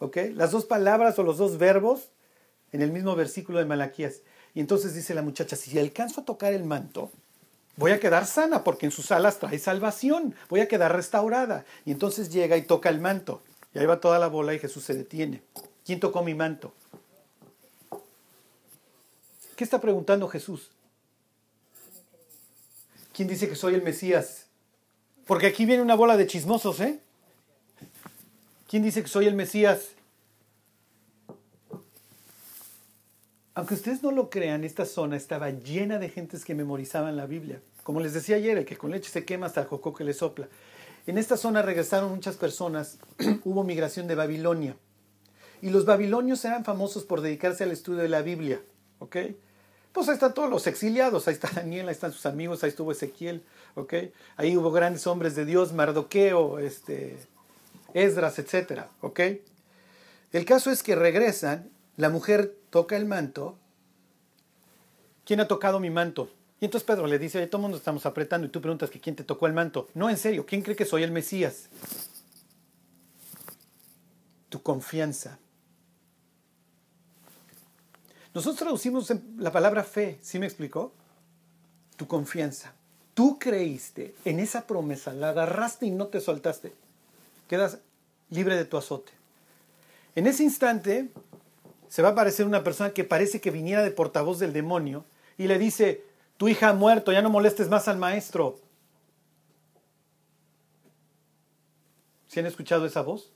¿ok? 0.00 0.16
Las 0.34 0.50
dos 0.50 0.64
palabras 0.66 1.18
o 1.18 1.22
los 1.22 1.38
dos 1.38 1.58
verbos 1.58 2.10
en 2.72 2.82
el 2.82 2.92
mismo 2.92 3.14
versículo 3.16 3.58
de 3.58 3.64
Malaquías. 3.64 4.20
Y 4.54 4.60
entonces 4.60 4.94
dice 4.94 5.14
la 5.14 5.22
muchacha, 5.22 5.56
si 5.56 5.78
alcanzo 5.78 6.22
a 6.22 6.24
tocar 6.24 6.52
el 6.52 6.64
manto, 6.64 7.10
voy 7.76 7.92
a 7.92 8.00
quedar 8.00 8.26
sana 8.26 8.64
porque 8.64 8.86
en 8.86 8.92
sus 8.92 9.12
alas 9.12 9.38
trae 9.38 9.58
salvación, 9.58 10.34
voy 10.48 10.60
a 10.60 10.68
quedar 10.68 10.94
restaurada. 10.94 11.64
Y 11.84 11.92
entonces 11.92 12.30
llega 12.30 12.56
y 12.56 12.62
toca 12.62 12.88
el 12.88 13.00
manto. 13.00 13.42
Y 13.74 13.78
ahí 13.78 13.86
va 13.86 14.00
toda 14.00 14.18
la 14.18 14.28
bola 14.28 14.54
y 14.54 14.58
Jesús 14.58 14.84
se 14.84 14.94
detiene. 14.94 15.42
¿Quién 15.84 16.00
tocó 16.00 16.22
mi 16.22 16.34
manto? 16.34 16.72
¿Qué 19.56 19.64
está 19.64 19.80
preguntando 19.80 20.28
Jesús? 20.28 20.70
¿Quién 23.12 23.28
dice 23.28 23.48
que 23.48 23.56
soy 23.56 23.74
el 23.74 23.82
Mesías? 23.82 24.46
Porque 25.26 25.46
aquí 25.46 25.66
viene 25.66 25.82
una 25.82 25.96
bola 25.96 26.16
de 26.16 26.26
chismosos, 26.26 26.80
¿eh? 26.80 27.00
¿Quién 28.68 28.82
dice 28.82 29.02
que 29.02 29.08
soy 29.08 29.26
el 29.26 29.34
Mesías? 29.34 29.88
Aunque 33.58 33.74
ustedes 33.74 34.04
no 34.04 34.12
lo 34.12 34.30
crean, 34.30 34.62
esta 34.62 34.86
zona 34.86 35.16
estaba 35.16 35.50
llena 35.50 35.98
de 35.98 36.08
gentes 36.08 36.44
que 36.44 36.54
memorizaban 36.54 37.16
la 37.16 37.26
Biblia. 37.26 37.60
Como 37.82 37.98
les 37.98 38.14
decía 38.14 38.36
ayer, 38.36 38.56
el 38.56 38.64
que 38.64 38.76
con 38.76 38.92
leche 38.92 39.10
se 39.10 39.24
quema 39.24 39.46
hasta 39.46 39.62
el 39.62 39.66
jocó 39.66 39.92
que 39.92 40.04
le 40.04 40.14
sopla. 40.14 40.46
En 41.08 41.18
esta 41.18 41.36
zona 41.36 41.60
regresaron 41.60 42.12
muchas 42.12 42.36
personas, 42.36 42.98
hubo 43.44 43.64
migración 43.64 44.06
de 44.06 44.14
Babilonia. 44.14 44.76
Y 45.60 45.70
los 45.70 45.86
babilonios 45.86 46.44
eran 46.44 46.64
famosos 46.64 47.02
por 47.02 47.20
dedicarse 47.20 47.64
al 47.64 47.72
estudio 47.72 48.00
de 48.00 48.08
la 48.08 48.22
Biblia. 48.22 48.60
¿Ok? 49.00 49.16
Pues 49.90 50.08
ahí 50.08 50.14
están 50.14 50.34
todos 50.34 50.48
los 50.48 50.68
exiliados, 50.68 51.26
ahí 51.26 51.34
está 51.34 51.50
Daniel, 51.52 51.88
ahí 51.88 51.94
están 51.94 52.12
sus 52.12 52.26
amigos, 52.26 52.62
ahí 52.62 52.68
estuvo 52.68 52.92
Ezequiel, 52.92 53.42
¿ok? 53.74 53.92
Ahí 54.36 54.56
hubo 54.56 54.70
grandes 54.70 55.04
hombres 55.08 55.34
de 55.34 55.44
Dios, 55.44 55.72
Mardoqueo, 55.72 56.60
este, 56.60 57.16
Esdras, 57.92 58.38
etcétera, 58.38 58.88
¿ok? 59.00 59.20
El 60.30 60.44
caso 60.44 60.70
es 60.70 60.84
que 60.84 60.94
regresan, 60.94 61.72
la 61.98 62.08
mujer 62.08 62.56
toca 62.70 62.96
el 62.96 63.04
manto. 63.04 63.58
¿Quién 65.26 65.40
ha 65.40 65.48
tocado 65.48 65.80
mi 65.80 65.90
manto? 65.90 66.30
Y 66.60 66.64
entonces 66.64 66.86
Pedro 66.86 67.06
le 67.06 67.18
dice, 67.18 67.44
todo 67.48 67.58
el 67.58 67.62
mundo 67.62 67.76
estamos 67.76 68.06
apretando 68.06 68.46
y 68.46 68.50
tú 68.50 68.60
preguntas 68.60 68.88
que 68.88 69.00
quién 69.00 69.16
te 69.16 69.24
tocó 69.24 69.46
el 69.48 69.52
manto. 69.52 69.88
No, 69.94 70.08
en 70.08 70.16
serio, 70.16 70.46
¿quién 70.46 70.62
cree 70.62 70.76
que 70.76 70.84
soy 70.84 71.02
el 71.02 71.10
Mesías? 71.10 71.68
Tu 74.48 74.62
confianza. 74.62 75.38
Nosotros 78.32 78.60
traducimos 78.60 79.12
la 79.36 79.50
palabra 79.50 79.82
fe, 79.82 80.18
¿sí 80.22 80.38
me 80.38 80.46
explicó? 80.46 80.94
Tu 81.96 82.06
confianza. 82.06 82.72
Tú 83.12 83.40
creíste 83.40 84.14
en 84.24 84.38
esa 84.38 84.68
promesa, 84.68 85.12
la 85.12 85.30
agarraste 85.30 85.86
y 85.86 85.90
no 85.90 86.06
te 86.06 86.20
soltaste. 86.20 86.72
Quedas 87.48 87.80
libre 88.30 88.54
de 88.54 88.64
tu 88.64 88.76
azote. 88.76 89.10
En 90.14 90.28
ese 90.28 90.44
instante 90.44 91.10
se 91.88 92.02
va 92.02 92.08
a 92.08 92.12
aparecer 92.12 92.46
una 92.46 92.64
persona 92.64 92.90
que 92.90 93.04
parece 93.04 93.40
que 93.40 93.50
viniera 93.50 93.82
de 93.82 93.90
portavoz 93.90 94.38
del 94.38 94.52
demonio 94.52 95.04
y 95.36 95.46
le 95.46 95.58
dice, 95.58 96.04
tu 96.36 96.48
hija 96.48 96.70
ha 96.70 96.74
muerto, 96.74 97.12
ya 97.12 97.22
no 97.22 97.30
molestes 97.30 97.68
más 97.68 97.88
al 97.88 97.98
maestro. 97.98 98.60
¿Sí 102.26 102.40
han 102.40 102.46
escuchado 102.46 102.86
esa 102.86 103.02
voz? 103.02 103.32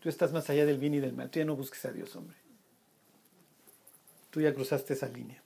Tú 0.00 0.08
estás 0.08 0.32
más 0.32 0.48
allá 0.50 0.64
del 0.64 0.78
bien 0.78 0.94
y 0.94 1.00
del 1.00 1.12
mal, 1.12 1.30
tú 1.30 1.38
ya 1.38 1.44
no 1.44 1.56
busques 1.56 1.84
a 1.84 1.92
Dios, 1.92 2.14
hombre 2.14 2.36
tú 4.36 4.42
ya 4.42 4.52
cruzaste 4.52 4.92
esa 4.92 5.08
línea. 5.08 5.42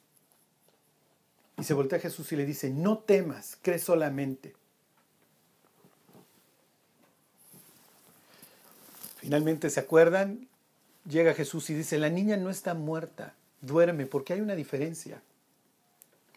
Y 1.56 1.62
se 1.62 1.74
voltea 1.74 1.98
a 1.98 2.02
Jesús 2.02 2.32
y 2.32 2.36
le 2.36 2.44
dice, 2.44 2.70
no 2.70 2.98
temas, 2.98 3.56
cree 3.62 3.78
solamente. 3.78 4.52
Finalmente, 9.18 9.70
¿se 9.70 9.78
acuerdan? 9.78 10.48
Llega 11.08 11.34
Jesús 11.34 11.70
y 11.70 11.74
dice, 11.74 11.98
la 11.98 12.10
niña 12.10 12.36
no 12.36 12.50
está 12.50 12.74
muerta, 12.74 13.34
duerme, 13.60 14.06
porque 14.06 14.34
hay 14.34 14.40
una 14.40 14.54
diferencia. 14.54 15.22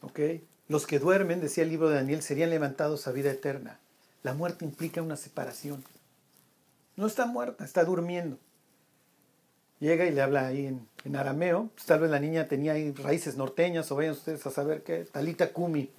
¿Ok? 0.02 0.20
Los 0.68 0.88
que 0.88 1.00
duermen, 1.00 1.42
decía 1.42 1.64
el 1.64 1.70
libro 1.70 1.90
de 1.90 1.96
Daniel, 1.96 2.22
serían 2.22 2.50
levantados 2.50 3.08
a 3.08 3.12
vida 3.12 3.32
eterna. 3.32 3.80
La 4.24 4.34
muerte 4.34 4.66
implica 4.66 5.02
una 5.02 5.18
separación. 5.18 5.84
No 6.96 7.08
está 7.08 7.26
muerta, 7.26 7.66
está 7.66 7.84
durmiendo 7.84 8.38
llega 9.84 10.06
y 10.06 10.12
le 10.12 10.22
habla 10.22 10.48
ahí 10.48 10.66
en, 10.66 11.16
arameo. 11.16 11.70
Pues, 11.76 11.86
tal 11.86 12.00
vez 12.00 12.10
la 12.10 12.20
niña 12.20 12.48
tenía 12.48 12.74
raíces 13.04 13.36
norteñas 13.36 13.92
o 13.92 13.96
vayan 13.96 14.14
ustedes 14.14 14.46
a 14.48 14.52
saber 14.52 14.84
qué, 14.84 15.06
Talita 15.06 15.52
Kumi. 15.52 15.92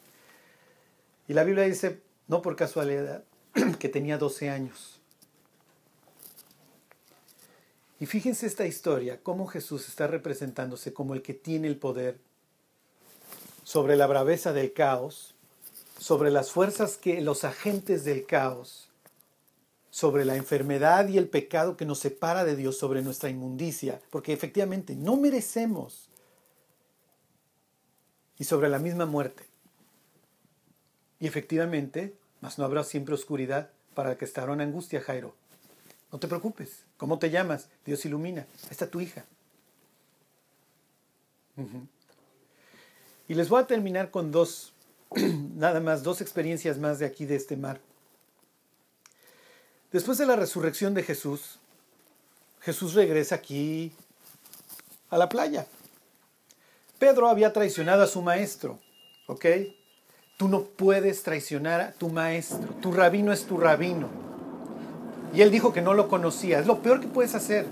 Y 1.28 1.34
la 1.34 1.44
Biblia 1.44 1.64
dice, 1.64 2.00
no 2.26 2.42
por 2.42 2.56
casualidad, 2.56 3.22
que 3.78 3.88
tenía 3.88 4.18
12 4.18 4.50
años. 4.50 5.00
Y 8.00 8.06
fíjense 8.06 8.46
esta 8.46 8.66
historia, 8.66 9.20
cómo 9.22 9.46
Jesús 9.46 9.88
está 9.88 10.06
representándose 10.06 10.92
como 10.92 11.14
el 11.14 11.22
que 11.22 11.34
tiene 11.34 11.68
el 11.68 11.76
poder 11.76 12.18
sobre 13.62 13.96
la 13.96 14.06
braveza 14.06 14.52
del 14.52 14.72
caos, 14.72 15.34
sobre 15.98 16.30
las 16.30 16.50
fuerzas 16.50 16.96
que 16.96 17.20
los 17.20 17.44
agentes 17.44 18.04
del 18.04 18.26
caos 18.26 18.88
sobre 19.90 20.24
la 20.24 20.34
enfermedad 20.34 21.06
y 21.06 21.18
el 21.18 21.28
pecado 21.28 21.76
que 21.76 21.86
nos 21.86 22.00
separa 22.00 22.44
de 22.44 22.56
Dios, 22.56 22.76
sobre 22.76 23.00
nuestra 23.00 23.30
inmundicia, 23.30 24.00
porque 24.10 24.32
efectivamente 24.32 24.96
no 24.96 25.16
merecemos, 25.16 26.08
y 28.38 28.44
sobre 28.44 28.68
la 28.68 28.78
misma 28.78 29.06
muerte. 29.06 29.44
Y 31.20 31.26
efectivamente, 31.26 32.14
mas 32.40 32.58
no 32.58 32.64
habrá 32.64 32.84
siempre 32.84 33.14
oscuridad 33.14 33.70
para 33.94 34.18
que 34.18 34.24
está 34.24 34.42
en 34.44 34.60
angustia, 34.60 35.00
Jairo. 35.00 35.34
No 36.10 36.18
te 36.18 36.28
preocupes. 36.28 36.83
¿Cómo 36.96 37.18
te 37.18 37.30
llamas? 37.30 37.68
Dios 37.84 38.04
ilumina. 38.04 38.46
Está 38.70 38.86
tu 38.86 39.00
hija. 39.00 39.24
Y 43.28 43.34
les 43.34 43.48
voy 43.48 43.62
a 43.62 43.66
terminar 43.66 44.10
con 44.10 44.30
dos, 44.30 44.72
nada 45.14 45.80
más, 45.80 46.02
dos 46.02 46.20
experiencias 46.20 46.78
más 46.78 46.98
de 46.98 47.06
aquí, 47.06 47.26
de 47.26 47.36
este 47.36 47.56
mar. 47.56 47.80
Después 49.92 50.18
de 50.18 50.26
la 50.26 50.36
resurrección 50.36 50.92
de 50.94 51.04
Jesús, 51.04 51.60
Jesús 52.60 52.94
regresa 52.94 53.36
aquí 53.36 53.92
a 55.10 55.18
la 55.18 55.28
playa. 55.28 55.66
Pedro 56.98 57.28
había 57.28 57.52
traicionado 57.52 58.02
a 58.02 58.06
su 58.06 58.22
maestro, 58.22 58.80
¿ok? 59.26 59.46
Tú 60.36 60.48
no 60.48 60.64
puedes 60.64 61.22
traicionar 61.22 61.80
a 61.80 61.92
tu 61.92 62.08
maestro, 62.08 62.74
tu 62.80 62.90
rabino 62.90 63.32
es 63.32 63.44
tu 63.46 63.56
rabino. 63.58 64.23
Y 65.34 65.42
él 65.42 65.50
dijo 65.50 65.72
que 65.72 65.82
no 65.82 65.94
lo 65.94 66.08
conocía, 66.08 66.60
es 66.60 66.66
lo 66.66 66.78
peor 66.78 67.00
que 67.00 67.08
puedes 67.08 67.34
hacer. 67.34 67.66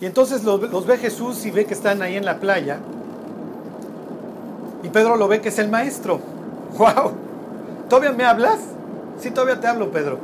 Y 0.00 0.04
entonces 0.04 0.44
los, 0.44 0.86
ve 0.86 0.98
Jesús 0.98 1.46
y 1.46 1.50
ve 1.50 1.64
que 1.64 1.72
están 1.72 2.02
ahí 2.02 2.16
en 2.16 2.26
la 2.26 2.38
playa. 2.38 2.78
Y 4.82 4.88
Pedro 4.90 5.16
lo 5.16 5.28
ve 5.28 5.40
que 5.40 5.48
es 5.48 5.58
el 5.58 5.70
maestro. 5.70 6.20
¡Wow! 6.78 7.12
¿Todavía 7.88 8.12
me 8.12 8.24
hablas? 8.24 8.58
Sí, 9.18 9.30
todavía 9.30 9.58
te 9.58 9.66
hablo, 9.66 9.90
Pedro. 9.90 10.18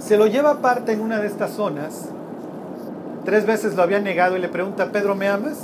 Se 0.00 0.16
lo 0.16 0.26
lleva 0.26 0.50
aparte 0.50 0.92
en 0.92 1.00
una 1.00 1.20
de 1.20 1.28
estas 1.28 1.52
zonas. 1.52 2.08
Tres 3.24 3.46
veces 3.46 3.76
lo 3.76 3.82
había 3.82 4.00
negado 4.00 4.36
y 4.36 4.40
le 4.40 4.48
pregunta, 4.48 4.90
Pedro, 4.90 5.14
¿me 5.14 5.28
amas? 5.28 5.58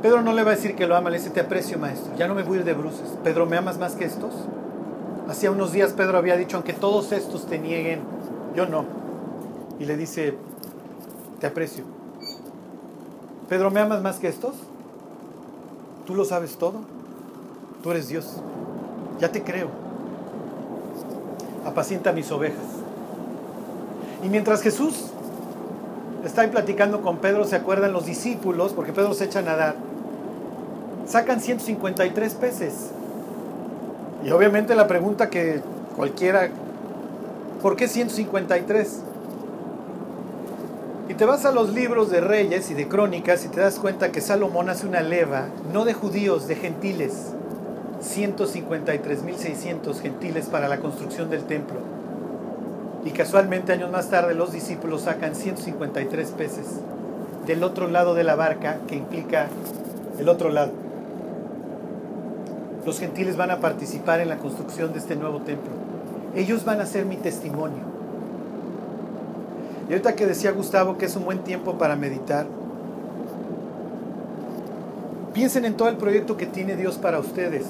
Pedro 0.00 0.22
no 0.22 0.32
le 0.32 0.42
va 0.42 0.52
a 0.52 0.54
decir 0.56 0.74
que 0.74 0.86
lo 0.88 0.96
ama, 0.96 1.10
le 1.10 1.18
dice, 1.18 1.30
te 1.30 1.38
aprecio, 1.38 1.78
maestro. 1.78 2.12
Ya 2.16 2.26
no 2.26 2.34
me 2.34 2.42
voy 2.42 2.56
a 2.56 2.60
ir 2.60 2.64
de 2.64 2.72
bruces. 2.72 3.08
Pedro, 3.22 3.46
¿me 3.46 3.56
amas 3.56 3.78
más 3.78 3.94
que 3.94 4.04
estos? 4.04 4.32
Hacía 5.28 5.50
unos 5.50 5.72
días 5.72 5.92
Pedro 5.92 6.18
había 6.18 6.36
dicho, 6.36 6.56
aunque 6.56 6.72
todos 6.72 7.12
estos 7.12 7.46
te 7.46 7.58
nieguen, 7.58 8.00
yo 8.54 8.66
no. 8.66 8.84
Y 9.78 9.84
le 9.84 9.96
dice, 9.96 10.36
te 11.40 11.46
aprecio. 11.46 11.84
Pedro, 13.48 13.70
¿me 13.70 13.80
amas 13.80 14.02
más 14.02 14.18
que 14.18 14.28
estos? 14.28 14.54
Tú 16.06 16.14
lo 16.14 16.24
sabes 16.24 16.56
todo. 16.56 16.80
Tú 17.82 17.90
eres 17.90 18.08
Dios. 18.08 18.36
Ya 19.20 19.30
te 19.30 19.42
creo 19.42 19.82
apacienta 21.64 22.12
mis 22.12 22.30
ovejas. 22.30 22.64
Y 24.22 24.28
mientras 24.28 24.62
Jesús 24.62 25.06
está 26.24 26.42
ahí 26.42 26.48
platicando 26.48 27.02
con 27.02 27.18
Pedro, 27.18 27.44
se 27.44 27.56
acuerdan 27.56 27.92
los 27.92 28.06
discípulos, 28.06 28.72
porque 28.72 28.92
Pedro 28.92 29.14
se 29.14 29.24
echa 29.24 29.40
a 29.40 29.42
nadar, 29.42 29.76
sacan 31.06 31.40
153 31.40 32.34
peces. 32.34 32.90
Y 34.24 34.30
obviamente 34.30 34.74
la 34.74 34.86
pregunta 34.86 35.30
que 35.30 35.60
cualquiera, 35.96 36.48
¿por 37.60 37.76
qué 37.76 37.88
153? 37.88 39.00
Y 41.08 41.14
te 41.14 41.24
vas 41.24 41.44
a 41.44 41.52
los 41.52 41.74
libros 41.74 42.10
de 42.10 42.20
reyes 42.20 42.70
y 42.70 42.74
de 42.74 42.86
crónicas 42.88 43.44
y 43.44 43.48
te 43.48 43.60
das 43.60 43.78
cuenta 43.78 44.12
que 44.12 44.20
Salomón 44.20 44.68
hace 44.68 44.86
una 44.86 45.02
leva, 45.02 45.46
no 45.72 45.84
de 45.84 45.94
judíos, 45.94 46.46
de 46.46 46.54
gentiles. 46.54 47.32
153.600 48.02 50.00
gentiles 50.00 50.46
para 50.46 50.68
la 50.68 50.78
construcción 50.78 51.28
del 51.30 51.44
templo. 51.44 51.80
Y 53.04 53.10
casualmente 53.10 53.72
años 53.72 53.90
más 53.90 54.08
tarde 54.10 54.34
los 54.34 54.52
discípulos 54.52 55.02
sacan 55.02 55.34
153 55.34 56.30
peces 56.30 56.66
del 57.46 57.64
otro 57.64 57.88
lado 57.88 58.14
de 58.14 58.24
la 58.24 58.36
barca, 58.36 58.78
que 58.86 58.94
implica 58.96 59.48
el 60.18 60.28
otro 60.28 60.50
lado. 60.50 60.70
Los 62.84 62.98
gentiles 62.98 63.36
van 63.36 63.50
a 63.50 63.60
participar 63.60 64.20
en 64.20 64.28
la 64.28 64.38
construcción 64.38 64.92
de 64.92 64.98
este 64.98 65.14
nuevo 65.14 65.40
templo. 65.40 65.70
Ellos 66.34 66.64
van 66.64 66.80
a 66.80 66.86
ser 66.86 67.04
mi 67.04 67.16
testimonio. 67.16 67.92
Y 69.88 69.92
ahorita 69.92 70.14
que 70.14 70.26
decía 70.26 70.52
Gustavo 70.52 70.98
que 70.98 71.06
es 71.06 71.16
un 71.16 71.24
buen 71.24 71.40
tiempo 71.40 71.78
para 71.78 71.96
meditar, 71.96 72.46
piensen 75.32 75.64
en 75.64 75.74
todo 75.74 75.88
el 75.88 75.96
proyecto 75.96 76.36
que 76.36 76.46
tiene 76.46 76.76
Dios 76.76 76.98
para 76.98 77.20
ustedes. 77.20 77.66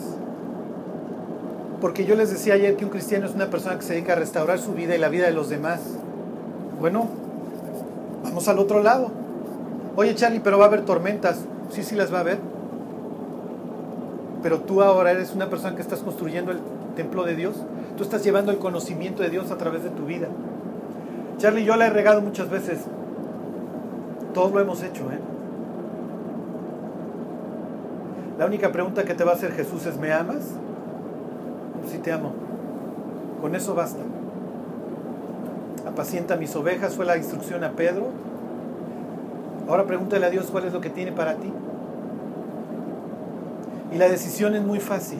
Porque 1.80 2.04
yo 2.04 2.14
les 2.14 2.30
decía 2.30 2.54
ayer 2.54 2.76
que 2.76 2.84
un 2.84 2.90
cristiano 2.90 3.26
es 3.26 3.34
una 3.34 3.50
persona 3.50 3.76
que 3.76 3.82
se 3.82 3.94
dedica 3.94 4.12
a 4.12 4.16
restaurar 4.16 4.58
su 4.60 4.72
vida 4.72 4.94
y 4.94 4.98
la 4.98 5.08
vida 5.08 5.26
de 5.26 5.32
los 5.32 5.48
demás. 5.48 5.80
Bueno, 6.80 7.08
vamos 8.22 8.46
al 8.48 8.58
otro 8.58 8.82
lado. 8.82 9.10
Oye 9.96 10.14
Charlie, 10.14 10.40
pero 10.40 10.58
va 10.58 10.66
a 10.66 10.68
haber 10.68 10.84
tormentas. 10.84 11.40
Sí, 11.70 11.82
sí 11.82 11.96
las 11.96 12.12
va 12.12 12.18
a 12.18 12.20
haber. 12.20 12.51
Pero 14.42 14.60
tú 14.60 14.82
ahora 14.82 15.12
eres 15.12 15.34
una 15.34 15.48
persona 15.48 15.76
que 15.76 15.82
estás 15.82 16.00
construyendo 16.00 16.50
el 16.52 16.58
templo 16.96 17.24
de 17.24 17.36
Dios. 17.36 17.54
Tú 17.96 18.02
estás 18.02 18.24
llevando 18.24 18.50
el 18.50 18.58
conocimiento 18.58 19.22
de 19.22 19.30
Dios 19.30 19.50
a 19.50 19.58
través 19.58 19.84
de 19.84 19.90
tu 19.90 20.04
vida. 20.04 20.28
Charlie, 21.38 21.64
yo 21.64 21.76
la 21.76 21.86
he 21.86 21.90
regado 21.90 22.20
muchas 22.20 22.50
veces. 22.50 22.80
Todos 24.34 24.52
lo 24.52 24.60
hemos 24.60 24.82
hecho, 24.82 25.10
¿eh? 25.12 25.18
La 28.38 28.46
única 28.46 28.72
pregunta 28.72 29.04
que 29.04 29.14
te 29.14 29.24
va 29.24 29.32
a 29.32 29.34
hacer 29.34 29.52
Jesús 29.52 29.86
es, 29.86 29.98
¿me 29.98 30.12
amas? 30.12 30.54
Sí 31.90 31.98
te 31.98 32.12
amo. 32.12 32.32
Con 33.40 33.54
eso 33.54 33.74
basta. 33.74 34.00
Apacienta 35.86 36.36
mis 36.36 36.54
ovejas 36.56 36.94
fue 36.94 37.04
la 37.04 37.16
instrucción 37.16 37.62
a 37.64 37.72
Pedro. 37.72 38.06
Ahora 39.68 39.84
pregúntale 39.84 40.26
a 40.26 40.30
Dios 40.30 40.48
cuál 40.50 40.64
es 40.64 40.72
lo 40.72 40.80
que 40.80 40.90
tiene 40.90 41.12
para 41.12 41.34
ti. 41.34 41.52
Y 43.92 43.98
la 43.98 44.08
decisión 44.08 44.54
es 44.54 44.62
muy 44.62 44.80
fácil. 44.80 45.18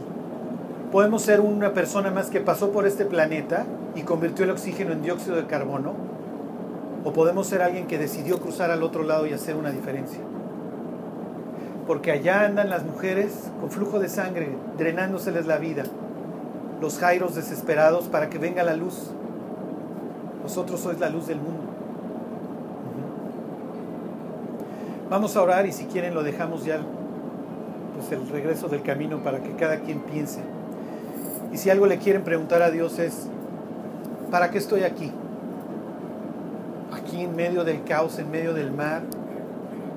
Podemos 0.91 1.23
ser 1.23 1.41
una 1.41 1.73
persona 1.73 2.11
más 2.11 2.31
que 2.31 2.41
pasó 2.41 2.71
por 2.71 2.87
este 2.87 3.05
planeta 3.05 3.67
y 3.95 4.03
convirtió 4.03 4.45
el 4.45 4.51
oxígeno 4.51 4.93
en 4.93 5.03
dióxido 5.03 5.37
de 5.37 5.47
carbono 5.47 5.93
o 7.05 7.13
podemos 7.13 7.47
ser 7.47 7.63
alguien 7.63 7.87
que 7.87 7.99
decidió 7.99 8.39
cruzar 8.41 8.71
al 8.71 8.83
otro 8.83 9.03
lado 9.03 9.27
y 9.27 9.33
hacer 9.33 9.57
una 9.57 9.71
diferencia. 9.71 10.21
Porque 11.87 12.13
allá 12.13 12.45
andan 12.45 12.71
las 12.71 12.85
mujeres 12.85 13.51
con 13.61 13.71
flujo 13.71 13.99
de 13.99 14.09
sangre, 14.09 14.51
drenándoseles 14.79 15.47
la 15.47 15.59
vida. 15.59 15.83
Los 16.81 16.99
jairos 16.99 17.35
desesperados 17.35 18.05
para 18.05 18.31
que 18.31 18.39
venga 18.39 18.63
la 18.63 18.77
luz. 18.77 19.11
Vosotros 20.43 20.81
sois 20.81 20.99
la 21.01 21.11
luz 21.11 21.27
del 21.27 21.39
mundo. 21.39 21.63
Vamos 25.11 25.37
a 25.37 25.43
orar 25.43 25.67
y 25.67 25.73
si 25.73 25.85
quieren 25.87 26.15
lo 26.15 26.23
dejamos 26.23 26.65
ya 26.65 26.81
el 28.11 28.29
regreso 28.29 28.69
del 28.69 28.83
camino 28.83 29.23
para 29.23 29.43
que 29.43 29.53
cada 29.53 29.81
quien 29.81 30.01
piense. 30.01 30.41
Y 31.53 31.59
si 31.59 31.71
algo 31.71 31.87
le 31.87 31.99
quieren 31.99 32.23
preguntar 32.23 32.63
a 32.63 32.71
Dios 32.71 32.99
es, 32.99 33.27
¿para 34.31 34.51
qué 34.51 34.59
estoy 34.59 34.83
aquí? 34.83 35.13
aquí 36.93 37.23
en 37.23 37.35
medio 37.35 37.65
del 37.65 37.83
caos, 37.85 38.19
en 38.19 38.31
medio 38.31 38.55
del 38.55 38.71
mar. 38.71 39.03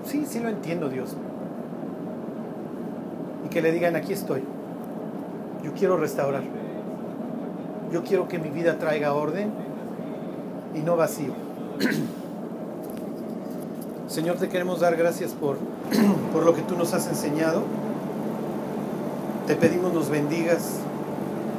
Sí, 0.06 0.26
sí 0.26 0.40
lo 0.40 0.50
entiendo, 0.50 0.90
Dios. 0.90 1.16
Y 3.46 3.50
que 3.50 3.62
le 3.62 3.72
digan, 3.72 3.96
aquí 3.96 4.14
estoy. 4.14 4.44
Yo 5.64 5.74
quiero 5.74 5.98
restaurar. 5.98 6.44
Yo 7.92 8.04
quiero 8.04 8.28
que 8.28 8.40
mi 8.40 8.50
vida 8.50 8.78
traiga 8.78 9.14
orden 9.14 9.52
y 10.74 10.80
no 10.80 10.96
vacío. 10.96 11.34
Señor, 14.08 14.38
te 14.38 14.50
queremos 14.50 14.80
dar 14.80 14.96
gracias 14.96 15.34
por, 15.34 15.58
por 16.34 16.44
lo 16.44 16.54
que 16.54 16.62
tú 16.62 16.78
nos 16.78 16.94
has 16.94 17.08
enseñado. 17.08 17.64
Te 19.48 19.56
pedimos 19.56 19.94
nos 19.94 20.10
bendigas. 20.10 20.80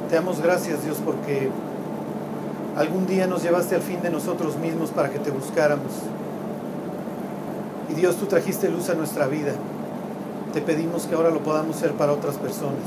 Te 0.09 0.15
damos 0.15 0.41
gracias, 0.41 0.83
Dios, 0.83 0.97
porque 1.03 1.49
Algún 2.77 3.07
día 3.07 3.25
nos 3.25 3.41
llevaste 3.41 3.73
al 3.73 3.81
fin 3.81 4.03
de 4.03 4.11
nosotros 4.11 4.55
mismos 4.57 4.91
para 4.91 5.09
que 5.09 5.17
te 5.17 5.31
buscáramos. 5.31 5.93
Y 7.89 7.93
Dios, 7.95 8.17
tú 8.17 8.27
trajiste 8.27 8.69
luz 8.69 8.87
a 8.89 8.93
nuestra 8.93 9.25
vida. 9.25 9.53
Te 10.53 10.61
pedimos 10.61 11.07
que 11.07 11.15
ahora 11.15 11.31
lo 11.31 11.39
podamos 11.39 11.75
ser 11.77 11.93
para 11.93 12.13
otras 12.13 12.35
personas. 12.35 12.85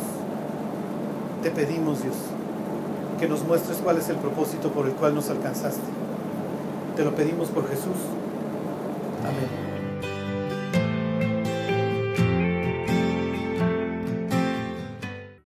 Te 1.43 1.51
pedimos, 1.51 2.05
Dios, 2.05 2.15
que 3.19 3.27
nos 3.27 3.43
muestres 3.43 3.79
cuál 3.79 3.99
es 3.99 4.09
el 4.11 4.17
propósito 4.17 4.71
por 4.71 4.87
el 4.87 4.93
cual 4.93 5.17
nos 5.17 5.29
alcanzaste. 5.29 5.81
Te 6.95 7.05
lo 7.05 7.13
pedimos 7.17 7.49
por 7.49 7.69
Jesús. 7.69 7.99
Amén. 9.25 9.70